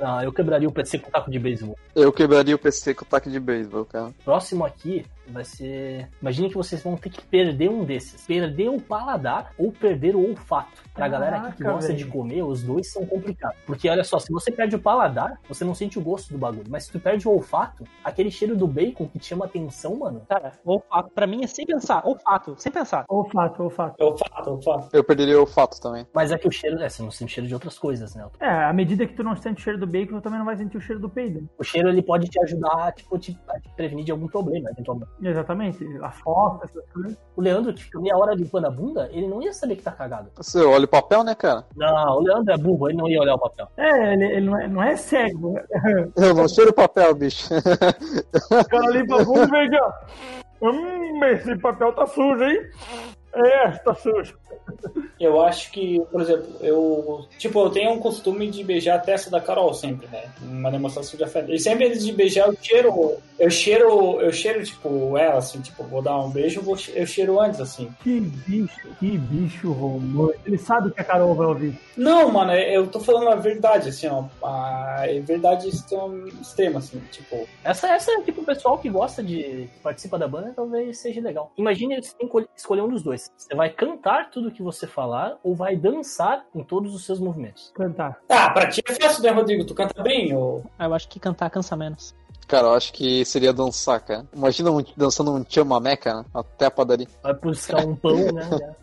[0.00, 1.78] Não, eu quebraria o PC com taco de beisebol.
[1.94, 4.10] Eu quebraria o PC com o taco de beisebol, cara.
[4.24, 6.08] Próximo aqui vai ser.
[6.20, 10.28] Imagine que vocês vão ter que perder um desses: perder o paladar ou perder o
[10.28, 10.82] olfato.
[10.94, 12.04] Pra galera aqui que Caraca, gosta velho.
[12.04, 13.56] de comer, os dois são complicados.
[13.64, 16.66] Porque olha só, se você perde o paladar, você não sente o gosto do bagulho.
[16.68, 20.22] Mas se tu perde o olfato, aquele cheiro do bacon que te chama atenção, mano.
[20.28, 22.06] Cara, olfato, pra mim é sem pensar.
[22.06, 23.04] Olfato, sem pensar.
[23.08, 23.94] Olfato, olfato.
[23.98, 24.88] Eu fato, eu fato.
[24.92, 26.06] Eu perderia o olfato também.
[26.14, 26.80] Mas é que o cheiro.
[26.80, 28.26] É, você não sente o cheiro de outras coisas, né?
[28.40, 30.56] É, à medida que tu não sente o cheiro do bacon, tu também não vai
[30.56, 31.48] sentir o cheiro do peido.
[31.58, 35.10] O cheiro ele pode te ajudar tipo, te, a te prevenir de algum problema, eventualmente.
[35.22, 35.84] Exatamente.
[36.02, 37.16] A foto, essas coisas.
[37.36, 39.92] O Leandro, que fica meia hora limpando a bunda, ele não ia saber que tá
[39.92, 40.30] cagado.
[40.36, 41.64] Você olha o papel, né, cara?
[41.76, 43.68] Não, o Leandro é burro, ele não ia olhar o papel.
[43.76, 45.58] É, ele, ele não, é, não é cego.
[46.16, 47.48] Eu não cheiro o papel, bicho.
[47.54, 49.92] O cara limpa a bunda e vem aqui, ó.
[50.62, 52.60] Hum, esse papel tá sujo, hein?
[53.34, 54.38] É, tá sujo.
[55.18, 57.26] Eu acho que, por exemplo, eu.
[57.38, 60.24] Tipo, eu tenho um costume de beijar a testa da Carol sempre, né?
[60.40, 61.52] Uma demonstração de afeto.
[61.52, 63.16] E sempre antes de beijar, eu cheiro.
[63.38, 67.06] Eu cheiro, eu cheiro, tipo, ela, assim, tipo, vou dar um beijo, eu, vou, eu
[67.06, 67.90] cheiro antes, assim.
[68.02, 70.42] Que bicho, que bicho romântico.
[70.46, 71.78] Ele sabe que a Carol vai ouvir.
[71.96, 74.24] Não, mano, eu tô falando a verdade, assim, ó.
[74.42, 77.46] A verdade extrema, extrema assim, tipo.
[77.64, 81.20] Essa, essa é tipo o pessoal que gosta de que participa da banda, talvez seja
[81.20, 81.52] legal.
[81.56, 83.30] Imagine você tem que escolher um dos dois.
[83.36, 87.72] Você vai cantar tudo que você falar ou vai dançar em todos os seus movimentos.
[87.74, 88.20] Cantar.
[88.28, 89.64] Ah, pra ti é fácil, né, Rodrigo?
[89.64, 90.32] Tu canta bem?
[90.36, 90.64] Ou...
[90.78, 92.14] Ah, Eu acho que cantar cansa menos.
[92.46, 94.24] Cara, eu acho que seria dançar, cara.
[94.32, 97.06] Imagina um, dançando um chamamé, cara, até a padaria.
[97.22, 98.74] Vai buscar um pão, né?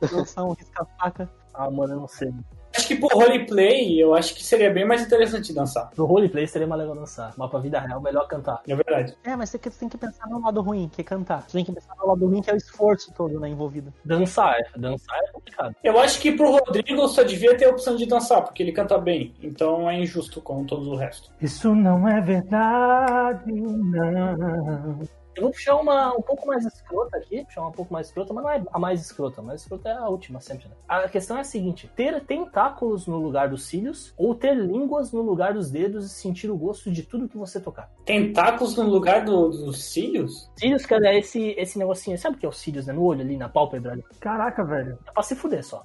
[0.10, 1.30] Dançar um risca-faca.
[1.54, 2.32] Ah, mano, eu não sei.
[2.78, 5.90] Acho que pro roleplay, eu acho que seria bem mais interessante dançar.
[5.90, 7.34] Pro roleplay seria mais legal dançar.
[7.36, 8.62] Mas pra vida real, melhor cantar.
[8.68, 9.16] É verdade.
[9.24, 11.42] É, mas você tem que pensar no lado ruim, que é cantar.
[11.42, 13.92] Você tem que pensar no lado ruim, que é o esforço todo né, envolvido.
[14.04, 15.74] Dançar, é- dançar é complicado.
[15.82, 18.96] Eu acho que pro Rodrigo só devia ter a opção de dançar, porque ele canta
[18.96, 19.34] bem.
[19.42, 21.32] Então é injusto com todo o resto.
[21.42, 25.00] Isso não é verdade, não.
[25.38, 28.34] Eu vou puxar uma um pouco mais escrota aqui, puxar uma um pouco mais escrota,
[28.34, 30.74] mas não é a mais escrota, a mais escrota é a última sempre, né?
[30.88, 35.22] A questão é a seguinte: ter tentáculos no lugar dos cílios ou ter línguas no
[35.22, 37.88] lugar dos dedos e sentir o gosto de tudo que você tocar.
[38.04, 40.50] Tentáculos no lugar do- dos cílios?
[40.58, 42.92] Cílios, cara, é esse, esse negocinho, sabe o que é os cílios, né?
[42.92, 44.04] No olho ali, na pálpebra ali.
[44.18, 44.98] Caraca, velho.
[45.06, 45.84] É pra se fuder só.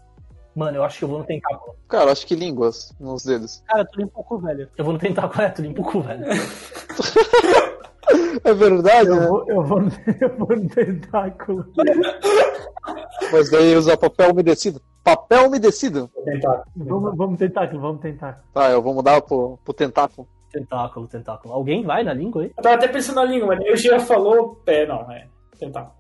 [0.56, 1.76] Mano, eu acho que eu vou no tentáculo.
[1.88, 3.64] Cara, eu acho que línguas nos dedos.
[3.68, 4.68] Cara, tu limpa o cu, velho.
[4.78, 6.24] Eu vou no tentáculo, é, tu limpa o cu, velho.
[8.44, 9.28] É verdade, Eu né?
[9.28, 11.66] vou, eu vou, no- eu vou no tentáculo.
[13.32, 14.82] Mas daí usa papel umedecido.
[15.04, 16.10] Papel umedecido?
[16.24, 16.66] Tentáculo.
[16.76, 18.44] Vamos, vamos tentáculo, vamos tentar.
[18.54, 20.28] Tá, eu vou mudar pro, pro tentáculo.
[20.52, 21.54] Tentáculo, tentáculo.
[21.54, 22.54] Alguém vai na língua aí?
[22.56, 24.62] Eu tava até pensando na língua, mas o Gia falou.
[24.68, 25.28] É, não, é.
[25.60, 25.94] Tentáculo.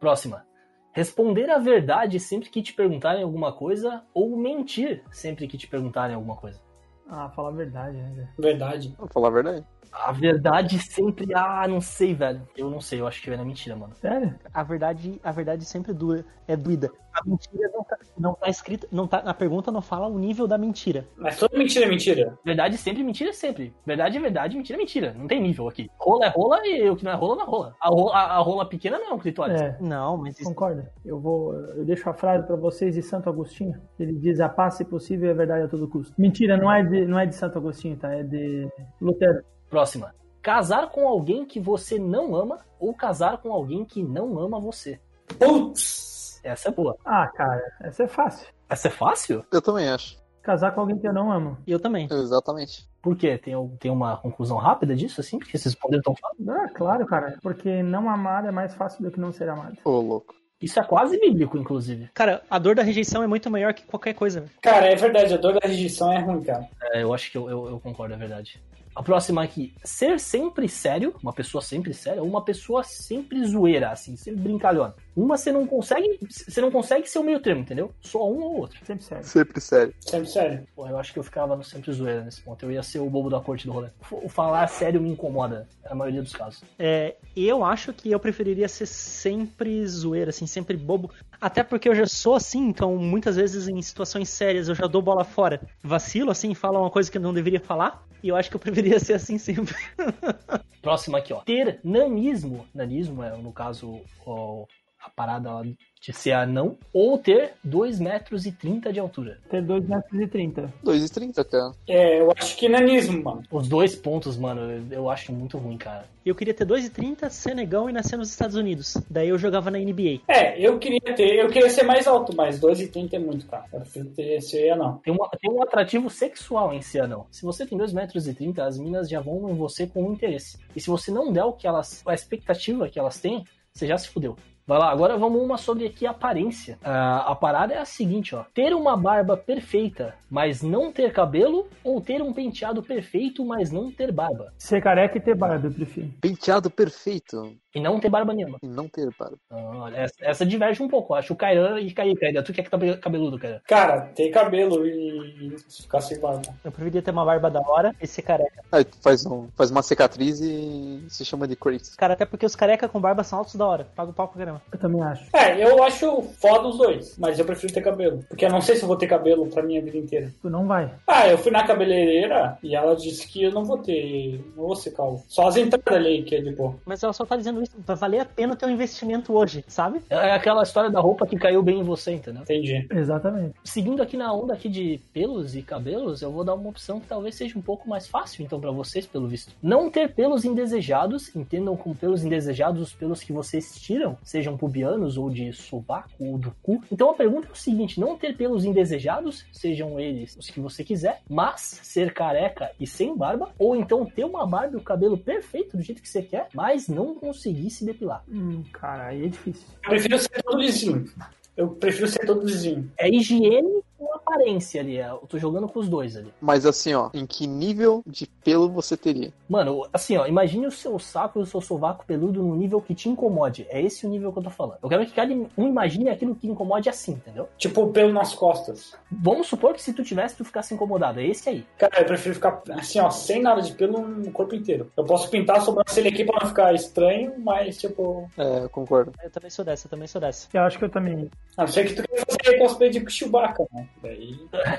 [0.00, 0.44] Próxima.
[0.92, 6.14] Responder a verdade sempre que te perguntarem alguma coisa ou mentir sempre que te perguntarem
[6.14, 6.60] alguma coisa.
[7.08, 8.28] Ah, falar a verdade, né?
[8.38, 8.94] Verdade.
[8.98, 9.66] Vou falar a verdade.
[9.90, 11.34] A verdade sempre.
[11.34, 12.42] Ah, não sei, velho.
[12.56, 13.94] Eu não sei, eu acho que vai na mentira, mano.
[13.94, 14.34] Sério?
[14.52, 16.90] A verdade, a verdade sempre dura, é doída.
[17.12, 20.48] A mentira não tá, não tá escrita, não tá, na pergunta não fala o nível
[20.48, 21.06] da mentira.
[21.16, 22.38] Mas toda mentira é mentira.
[22.42, 23.74] Verdade sempre, mentira é sempre.
[23.84, 25.12] Verdade é verdade, mentira é mentira.
[25.12, 25.90] Não tem nível aqui.
[25.98, 27.76] Rola é rola e o que não é rola não é rola.
[27.78, 29.60] A rola, a, a rola pequena não é um clitóris.
[29.60, 30.90] É, Não, mas isso, concorda.
[31.04, 31.52] Eu vou.
[31.54, 33.78] Eu deixo a frase pra vocês de Santo Agostinho.
[33.98, 36.14] Ele diz: a paz, se possível, é verdade a todo custo.
[36.16, 38.10] Mentira, não é de, não é de Santo Agostinho, tá?
[38.10, 38.68] É de
[39.00, 39.44] Lutero.
[39.72, 40.14] Próxima.
[40.42, 45.00] Casar com alguém que você não ama ou casar com alguém que não ama você.
[45.38, 46.38] Putz!
[46.44, 46.94] Essa é boa.
[47.02, 48.48] Ah, cara, essa é fácil.
[48.68, 49.42] Essa é fácil?
[49.50, 50.18] Eu também acho.
[50.42, 51.56] Casar com alguém que eu não amo.
[51.66, 52.06] E eu também.
[52.10, 52.86] Exatamente.
[53.00, 53.38] Por quê?
[53.38, 55.38] Tem, tem uma conclusão rápida disso, assim?
[55.38, 56.50] Porque vocês responderam tão fácil?
[56.50, 57.38] Ah, claro, cara.
[57.40, 59.78] Porque não amar é mais fácil do que não ser amado.
[59.82, 60.34] Ô, louco.
[60.60, 62.10] Isso é quase bíblico, inclusive.
[62.12, 64.44] Cara, a dor da rejeição é muito maior que qualquer coisa.
[64.60, 66.68] Cara, é verdade, a dor da rejeição é ruim, cara.
[66.92, 68.62] É, eu acho que eu, eu, eu concordo, é verdade.
[68.94, 69.74] A próxima aqui.
[69.82, 74.94] Ser sempre sério, uma pessoa sempre séria, ou uma pessoa sempre zoeira, assim, sempre brincalhona.
[75.14, 76.18] Uma você não consegue.
[76.28, 77.92] Você não consegue ser o meio termo, entendeu?
[78.00, 78.78] Só um ou outro.
[78.84, 79.24] Sempre sério.
[79.24, 79.94] Sempre sério.
[80.00, 80.66] Sempre sério.
[80.74, 82.64] Pô, eu acho que eu ficava no sempre zoeira nesse ponto.
[82.64, 83.88] Eu ia ser o bobo da corte do rolê.
[84.10, 86.62] O falar sério me incomoda, na maioria dos casos.
[86.78, 91.10] É, eu acho que eu preferiria ser sempre zoeira, assim, sempre bobo.
[91.40, 95.02] Até porque eu já sou assim, então muitas vezes em situações sérias eu já dou
[95.02, 95.60] bola fora.
[95.82, 98.02] Vacilo, assim, falo uma coisa que eu não deveria falar.
[98.22, 99.74] E eu acho que eu preferia ser assim sempre.
[100.80, 101.40] Próxima aqui, ó.
[101.40, 102.66] Ter nanismo.
[102.74, 104.64] Nanismo é, no caso, ó,
[105.02, 106.76] a parada lá de ser anão.
[106.92, 109.38] Ou ter 2 metros e 30 de altura.
[109.48, 110.72] Ter 2 metros e 30.
[110.84, 111.72] 2,30, cara.
[111.88, 113.42] É, eu acho que nanismo, mano.
[113.50, 116.04] Os dois pontos, mano, eu, acho muito ruim, cara.
[116.24, 118.96] Eu queria ter 2,30, ser negão e nascer nos Estados Unidos.
[119.08, 120.20] Daí eu jogava na NBA.
[120.28, 123.64] É, eu queria ter, eu queria ser mais alto, mas 2,30 é muito, cara.
[123.72, 124.98] Eu prefiro ter ser não.
[124.98, 127.26] Tem, uma, tem um atrativo sexual em ser anão.
[127.30, 130.12] Se você tem 2 metros e 30, as minas já vão em você com um
[130.12, 130.58] interesse.
[130.74, 132.02] E se você não der o que elas.
[132.06, 134.36] a expectativa que elas têm, você já se fudeu.
[134.66, 136.78] Vai lá, agora vamos uma sobre aqui a aparência.
[136.84, 138.44] Ah, a parada é a seguinte, ó.
[138.54, 143.90] Ter uma barba perfeita, mas não ter cabelo, ou ter um penteado perfeito, mas não
[143.90, 144.52] ter barba.
[144.58, 146.08] Ser careca e ter barba, eu prefiro.
[146.20, 148.58] Penteado perfeito E não ter barba nenhuma.
[148.62, 149.36] e não ter barba.
[149.50, 151.14] Ah, olha, essa, essa diverge um pouco.
[151.14, 152.42] Acho o Kairan e Caí, Kairan.
[152.42, 153.60] Tu que é que tá cabeludo, Kairan?
[153.66, 156.42] Cara, ter cabelo e ficar sem barba.
[156.64, 158.62] Eu preferia ter uma barba da hora e ser careca.
[158.70, 161.96] Aí tu faz, um, faz uma cicatriz e se chama de Kratos.
[161.96, 163.86] Cara, até porque os careca com barba são altos da hora.
[163.96, 164.62] Paga o pau pra caramba.
[164.70, 165.24] Eu também acho.
[165.34, 168.24] É, eu acho foda os dois, mas eu prefiro ter cabelo.
[168.28, 170.32] Porque eu não sei se eu vou ter cabelo pra minha vida inteira.
[170.42, 170.92] Tu não vai.
[171.06, 174.44] Ah, eu fui na cabeleireira e ela disse que eu não vou ter.
[174.56, 175.24] Não vou ser calvo.
[175.28, 176.76] Só as entradas ali que é de boa.
[176.84, 180.00] Mas ela só tá dizendo Vai valer a pena ter um investimento hoje, sabe?
[180.08, 182.42] É aquela história da roupa que caiu bem em você, entendeu?
[182.42, 182.86] Entendi.
[182.90, 183.54] Exatamente.
[183.64, 187.06] Seguindo aqui na onda aqui de pelos e cabelos, eu vou dar uma opção que
[187.06, 189.52] talvez seja um pouco mais fácil, então, pra vocês, pelo visto.
[189.62, 195.16] Não ter pelos indesejados, entendam como pelos indesejados os pelos que vocês tiram, sejam pubianos
[195.16, 196.82] ou de sovaco ou do cu.
[196.90, 200.84] Então a pergunta é o seguinte: não ter pelos indesejados, sejam eles os que você
[200.84, 205.16] quiser, mas ser careca e sem barba, ou então ter uma barba e o cabelo
[205.16, 208.24] perfeito do jeito que você quer, mas não conseguir se depilar.
[208.28, 209.66] Hum, cara, aí é difícil.
[209.82, 211.10] Eu prefiro ser todo lisinho.
[211.56, 212.90] Eu prefiro ser todo lisinho.
[212.98, 214.96] É higiene com aparência ali.
[214.98, 216.32] é, Eu tô jogando com os dois ali.
[216.40, 219.32] Mas assim, ó, em que nível de pelo você teria?
[219.48, 222.94] Mano, assim, ó, imagine o seu saco e o seu sovaco peludo num nível que
[222.94, 223.66] te incomode.
[223.70, 224.78] É esse o nível que eu tô falando.
[224.82, 227.48] Eu quero que cada um imagine aquilo que incomode assim, entendeu?
[227.56, 228.94] Tipo, pelo nas costas.
[229.10, 231.20] Vamos supor que se tu tivesse, tu ficasse incomodado.
[231.20, 231.64] É esse aí.
[231.78, 234.90] Cara, eu prefiro ficar assim, ó, sem nada de pelo no corpo inteiro.
[234.96, 238.28] Eu posso pintar a sobrancelha aqui pra não ficar estranho, mas tipo.
[238.36, 239.12] É, eu concordo.
[239.22, 240.48] Eu também sou dessa, eu também sou dessa.
[240.52, 241.30] Eu acho que eu também.
[241.56, 243.86] A não ser que tu queira fazer cosplay de Chewbacca, né?
[244.00, 244.38] Daí.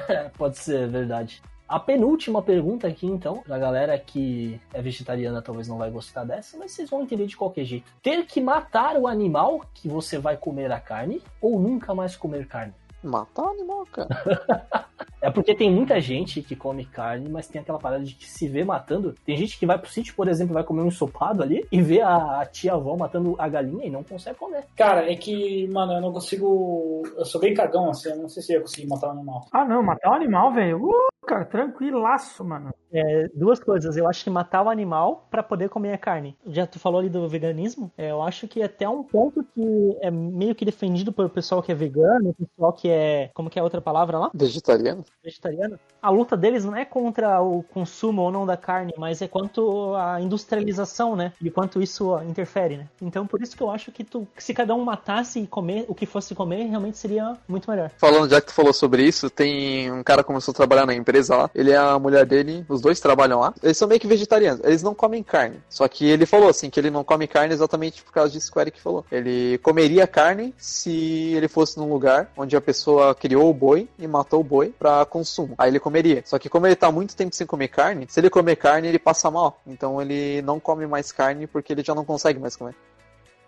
[0.09, 1.41] É, pode ser, verdade.
[1.67, 6.57] A penúltima pergunta aqui, então, pra galera que é vegetariana talvez não vai gostar dessa,
[6.57, 7.91] mas vocês vão entender de qualquer jeito.
[8.01, 12.47] Ter que matar o animal que você vai comer a carne ou nunca mais comer
[12.47, 12.73] carne?
[13.03, 14.09] Matar animal, cara.
[15.23, 18.45] É porque tem muita gente que come carne, mas tem aquela parada de que se
[18.45, 19.15] vê matando.
[19.25, 22.01] Tem gente que vai pro sítio, por exemplo, vai comer um ensopado ali e vê
[22.01, 24.65] a, a tia-avó matando a galinha e não consegue comer.
[24.75, 27.03] Cara, é que, mano, eu não consigo.
[27.15, 29.47] Eu sou bem cagão, assim, eu não sei se eu ia conseguir matar um animal.
[29.53, 30.83] Ah, não, matar um animal, velho.
[30.83, 32.73] Uh, cara, tranquilaço, mano.
[32.93, 33.97] É, duas coisas.
[33.97, 36.37] Eu acho que matar o animal pra poder comer a carne.
[36.47, 37.91] Já tu falou ali do veganismo.
[37.97, 41.71] É, eu acho que até um ponto que é meio que defendido pelo pessoal que
[41.71, 43.31] é vegano, o pessoal que é.
[43.33, 44.31] Como que é a outra palavra lá?
[44.33, 45.03] Vegetariano?
[45.23, 45.79] Vegetariano.
[46.01, 49.95] A luta deles não é contra o consumo ou não da carne, mas é quanto
[49.95, 51.33] a industrialização, né?
[51.41, 52.87] E quanto isso interfere, né?
[53.01, 55.95] Então por isso que eu acho que tu, se cada um matasse e comer o
[55.95, 57.89] que fosse comer, realmente seria muito melhor.
[57.97, 60.93] Falando, já que tu falou sobre isso, tem um cara que começou a trabalhar na
[60.93, 61.49] empresa lá.
[61.55, 63.53] Ele é a mulher dele, os dois trabalham lá.
[63.63, 65.57] Eles são meio que vegetarianos, eles não comem carne.
[65.69, 68.57] Só que ele falou assim, que ele não come carne exatamente por causa disso que
[68.59, 69.05] o Eric falou.
[69.11, 74.05] Ele comeria carne se ele fosse num lugar onde a pessoa criou o boi e
[74.05, 75.55] matou o boi pra consumo.
[75.57, 76.21] Aí ele comeria.
[76.25, 78.99] Só que como ele tá muito tempo sem comer carne, se ele comer carne, ele
[78.99, 79.61] passa mal.
[79.65, 82.75] Então ele não come mais carne porque ele já não consegue mais comer.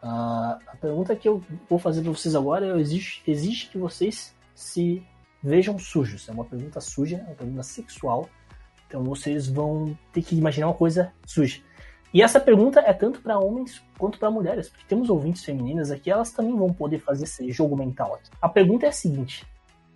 [0.02, 5.04] Ah, a pergunta que eu vou fazer pra vocês agora é: exige que vocês se
[5.42, 6.30] vejam sujos.
[6.30, 8.30] É uma pergunta suja, é uma pergunta sexual.
[8.88, 11.62] Então vocês vão ter que imaginar uma coisa suja.
[12.14, 16.10] E essa pergunta é tanto para homens quanto para mulheres, porque temos ouvintes femininas aqui,
[16.10, 18.30] elas também vão poder fazer esse jogo mental aqui.
[18.42, 19.46] A pergunta é a seguinte: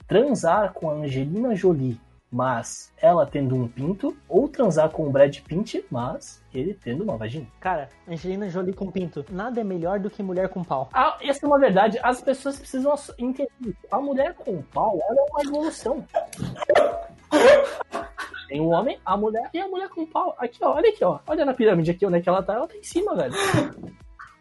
[0.06, 1.98] transar com a Angelina Jolie,
[2.32, 7.16] mas ela tendo um pinto, ou transar com o Brad Pitt, mas ele tendo uma
[7.16, 7.48] vagina?
[7.60, 9.26] Cara, Angelina Jolie com pinto.
[9.30, 10.90] Nada é melhor do que mulher com pau.
[10.94, 12.00] Ah, essa é uma verdade.
[12.04, 13.76] As pessoas precisam entender.
[13.90, 16.06] A mulher com pau, ela é uma evolução.
[18.50, 20.36] Tem o homem, a mulher e a mulher com pau.
[20.40, 21.20] Aqui, ó, olha aqui, ó.
[21.28, 22.56] Olha na pirâmide aqui onde é que ela tá.
[22.56, 23.34] Ela tá em cima, velho.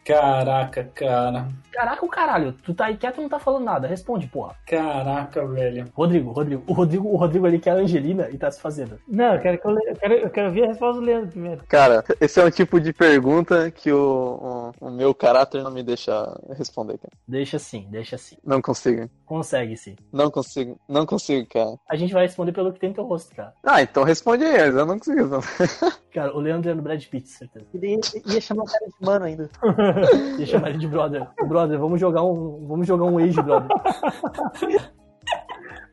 [0.09, 1.49] Caraca, cara.
[1.71, 2.53] Caraca, o caralho.
[2.65, 3.87] Tu tá aí quieto e não tá falando nada.
[3.87, 4.55] Responde, porra.
[4.67, 5.85] Caraca, velho.
[5.95, 6.63] Rodrigo, Rodrigo.
[6.67, 8.99] O Rodrigo, o Rodrigo ali quer a Angelina e tá se fazendo.
[9.07, 11.29] Não, eu quero, que eu, le- eu quero, eu quero ver a resposta do Leandro
[11.31, 11.63] primeiro.
[11.69, 15.83] Cara, esse é um tipo de pergunta que o, o, o meu caráter não me
[15.83, 17.13] deixa responder, cara.
[17.29, 18.37] Deixa assim, deixa assim.
[18.45, 19.09] Não consigo.
[19.27, 19.95] Consegue sim.
[20.11, 20.81] Não consigo.
[20.89, 21.77] Não consigo, cara.
[21.89, 23.53] A gente vai responder pelo que tem no teu rosto, cara.
[23.63, 25.27] Ah, então responde aí, eu não consigo.
[25.27, 25.41] Não.
[26.13, 27.67] Cara, o Leandro é no Brad Pitt, certeza.
[27.75, 29.51] E daí ia chamar o cara de mano ainda.
[30.37, 31.27] Deixa eu chamar ele de brother.
[31.47, 32.67] Brother, vamos jogar um.
[32.67, 33.69] Vamos jogar um age, brother.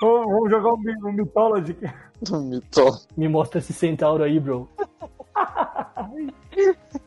[0.02, 1.76] Vamos jogar um, um Mythology
[2.72, 2.98] tô.
[3.16, 4.70] Me mostra esse centauro aí, bro.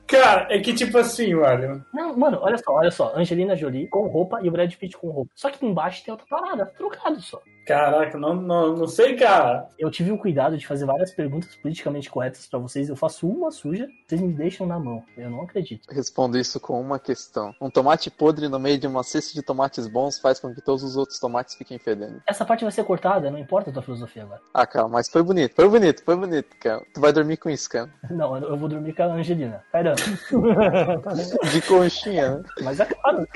[0.07, 1.85] Cara, é que tipo assim, olha.
[1.93, 3.13] Não, mano, olha só, olha só.
[3.17, 5.31] Angelina Jolie com roupa e o Brad Pitt com roupa.
[5.35, 7.41] Só que embaixo tem outra parada, trocado só.
[7.69, 9.69] Caraca, não, não, não sei, cara.
[9.79, 12.89] Eu tive o cuidado de fazer várias perguntas politicamente corretas pra vocês.
[12.89, 15.05] Eu faço uma suja, vocês me deixam na mão.
[15.19, 15.87] Eu não acredito.
[15.91, 17.55] Respondo isso com uma questão.
[17.61, 20.83] Um tomate podre no meio de uma cesta de tomates bons faz com que todos
[20.83, 22.23] os outros tomates fiquem fedendo.
[22.27, 24.41] Essa parte vai ser cortada, não importa a tua filosofia agora.
[24.55, 26.83] Ah, cara, mas foi bonito, foi bonito, foi bonito, cara.
[26.95, 27.93] Tu vai dormir com isso, cara.
[28.11, 29.63] Não, eu vou dormir com a Angelina.
[29.71, 30.01] Caramba.
[31.53, 32.43] De conchinha, né?
[32.63, 33.29] Mas é claro.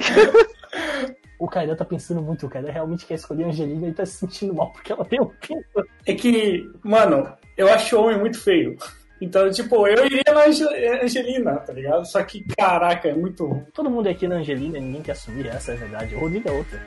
[1.43, 4.13] O Kairan tá pensando muito, o Kairan realmente quer escolher a Angelina e tá se
[4.13, 5.85] sentindo mal porque ela tem um pinto.
[6.07, 8.77] É que, mano, eu acho o homem muito feio.
[9.21, 12.05] Então, tipo, eu iria na Ange- Angelina, tá ligado?
[12.07, 13.65] Só que, caraca, é muito ruim.
[13.75, 16.15] Todo mundo aqui na Angelina, ninguém quer assumir, essa é a verdade.
[16.15, 16.81] O Rodrigo é outra.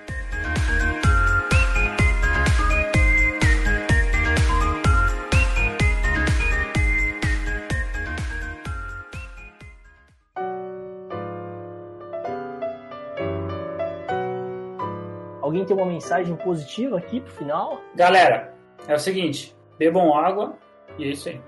[15.65, 17.81] Tem uma mensagem positiva aqui pro final?
[17.95, 18.53] Galera,
[18.87, 20.55] é o seguinte: bebam água
[20.97, 21.41] e é isso aí.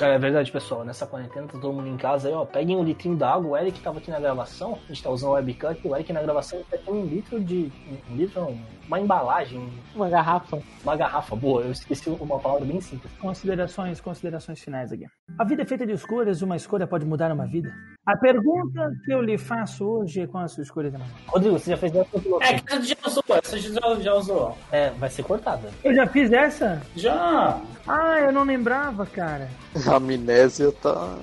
[0.00, 0.82] Cara, é verdade, pessoal.
[0.82, 2.46] Nessa quarentena, tá todo mundo em casa aí, ó.
[2.46, 3.50] Peguem um litrinho d'água.
[3.50, 4.78] O Eric tava aqui na gravação.
[4.82, 5.86] A gente tá usando o webcam aqui.
[5.86, 7.70] O Eric na gravação tá com um litro de.
[8.10, 8.58] Um litro, não,
[8.90, 10.58] uma embalagem, Uma garrafa.
[10.82, 11.36] uma garrafa.
[11.36, 13.12] Boa, eu esqueci uma palavra bem simples.
[13.20, 15.06] Considerações, considerações finais aqui.
[15.38, 17.70] A vida é feita de escolhas, uma escolha pode mudar uma vida.
[18.04, 21.06] A pergunta que eu lhe faço hoje é qual a sua escolha também.
[21.28, 22.42] Rodrigo, você já fez dessa piloto?
[22.42, 24.58] É que você já usou, essa já, já usou.
[24.72, 25.70] É, vai ser cortada.
[25.84, 26.82] Eu já fiz essa?
[26.96, 27.60] Já.
[27.86, 29.48] Ah, eu não lembrava, cara.
[29.92, 31.16] A amnésia tá.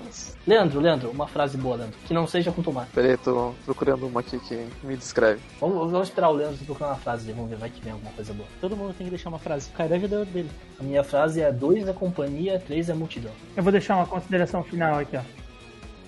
[0.45, 1.97] Leandro, Leandro, uma frase boa, Leandro.
[2.05, 2.91] Que não seja com tomate.
[2.93, 5.41] Peraí, eu tô procurando uma aqui que me descreve.
[5.59, 7.32] Vamos, vamos esperar o Leandro procurar uma frase.
[7.32, 8.47] Vamos ver, vai que vem alguma coisa boa.
[8.61, 9.70] Todo mundo tem que deixar uma frase.
[9.70, 10.49] O Kairan já deu a dele.
[10.80, 13.32] A minha frase é: dois é companhia, três é multidão.
[13.55, 15.22] Eu vou deixar uma consideração final aqui, ó.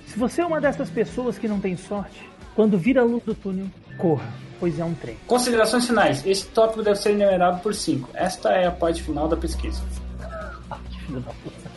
[0.08, 3.36] Se você é uma dessas pessoas que não tem sorte, quando vira a luz do
[3.36, 4.28] túnel, corra,
[4.60, 5.18] pois é um trem.
[5.28, 6.26] Considerações finais.
[6.26, 8.10] Esse tópico deve ser enumerado por 5.
[8.14, 9.82] Esta é a parte final da pesquisa.
[10.72, 11.69] Ah, que filho da puta.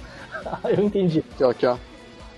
[0.76, 1.20] Eu entendi.
[1.20, 1.76] Aqui, ó, aqui, ó.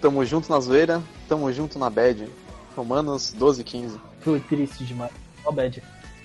[0.01, 2.29] Tamo junto na zoeira, tamo junto na bad.
[2.77, 4.01] Romanos 12, 15.
[4.21, 5.13] Foi triste demais.
[5.45, 5.83] Ó, bad.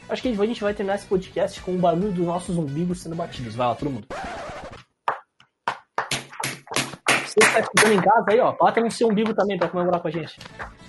[0.09, 3.15] Acho que a gente vai terminar esse podcast com o barulho dos nossos umbigos sendo
[3.15, 3.53] batidos.
[3.55, 4.07] Vai lá, todo mundo.
[7.39, 10.01] Você que tá escutando em casa aí, ó, bata no seu umbigo também pra comemorar
[10.01, 10.37] com a gente.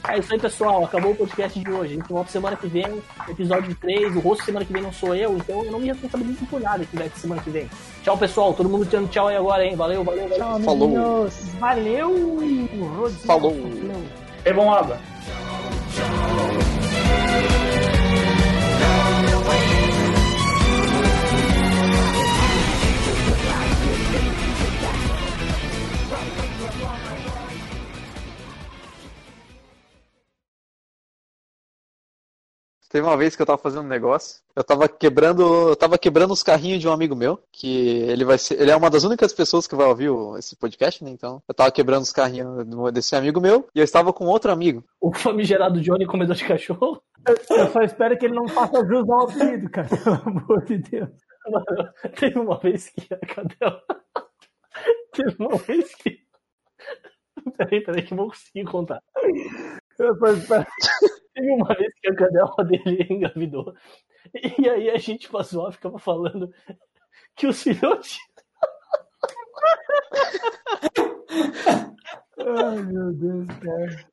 [0.08, 0.84] É isso aí, pessoal.
[0.84, 1.92] Acabou o podcast de hoje.
[1.92, 4.16] A gente volta semana que vem, episódio 3.
[4.16, 6.84] O rosto semana que vem não sou eu, então eu não me responsabilizo por nada
[6.84, 7.70] que vai ter semana que vem.
[8.02, 8.52] Tchau, pessoal.
[8.54, 9.76] Todo mundo dando tchau aí agora, hein?
[9.76, 10.38] Valeu, valeu, valeu.
[10.38, 11.28] Tchau, Falou.
[11.60, 12.36] Valeu!
[12.36, 13.10] Rodrigo.
[13.26, 13.52] Falou.
[13.52, 14.04] Valeu.
[14.42, 14.98] Bebam água.
[32.90, 36.32] Teve uma vez que eu tava fazendo um negócio, eu tava quebrando, eu tava quebrando
[36.32, 39.32] os carrinhos de um amigo meu, que ele vai ser, ele é uma das únicas
[39.32, 41.10] pessoas que vai ouvir esse podcast, né?
[41.10, 44.82] Então, eu tava quebrando os carrinhos desse amigo meu e eu estava com outro amigo.
[45.00, 47.00] O famigerado Johnny comedor de cachorro.
[47.28, 49.88] Eu só espero que ele não faça jus ao apelido, cara.
[49.88, 51.10] Pelo amor de Deus.
[51.48, 53.82] Mano, teve uma vez que a cadela.
[55.12, 56.18] Teve uma vez que.
[57.56, 59.00] Peraí, peraí, que eu conseguir contar.
[59.98, 60.66] Eu só espero.
[61.34, 63.74] Teve uma vez que a cadela dele engravidou.
[64.58, 66.52] E aí a gente passou a ficava falando
[67.36, 68.18] que os filhotes.
[72.38, 74.06] Ai, meu Deus, cara.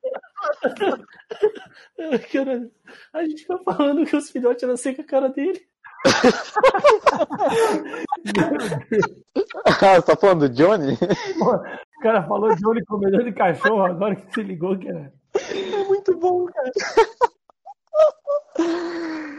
[2.32, 2.70] Cara,
[3.14, 5.62] a gente fica falando que os filhotes eram assim com a cara dele.
[9.66, 10.98] Ah, você tá falando do Johnny?
[11.42, 15.12] O cara falou olho comedor de cachorro, agora que se ligou que era.
[15.52, 16.72] É muito bom, cara.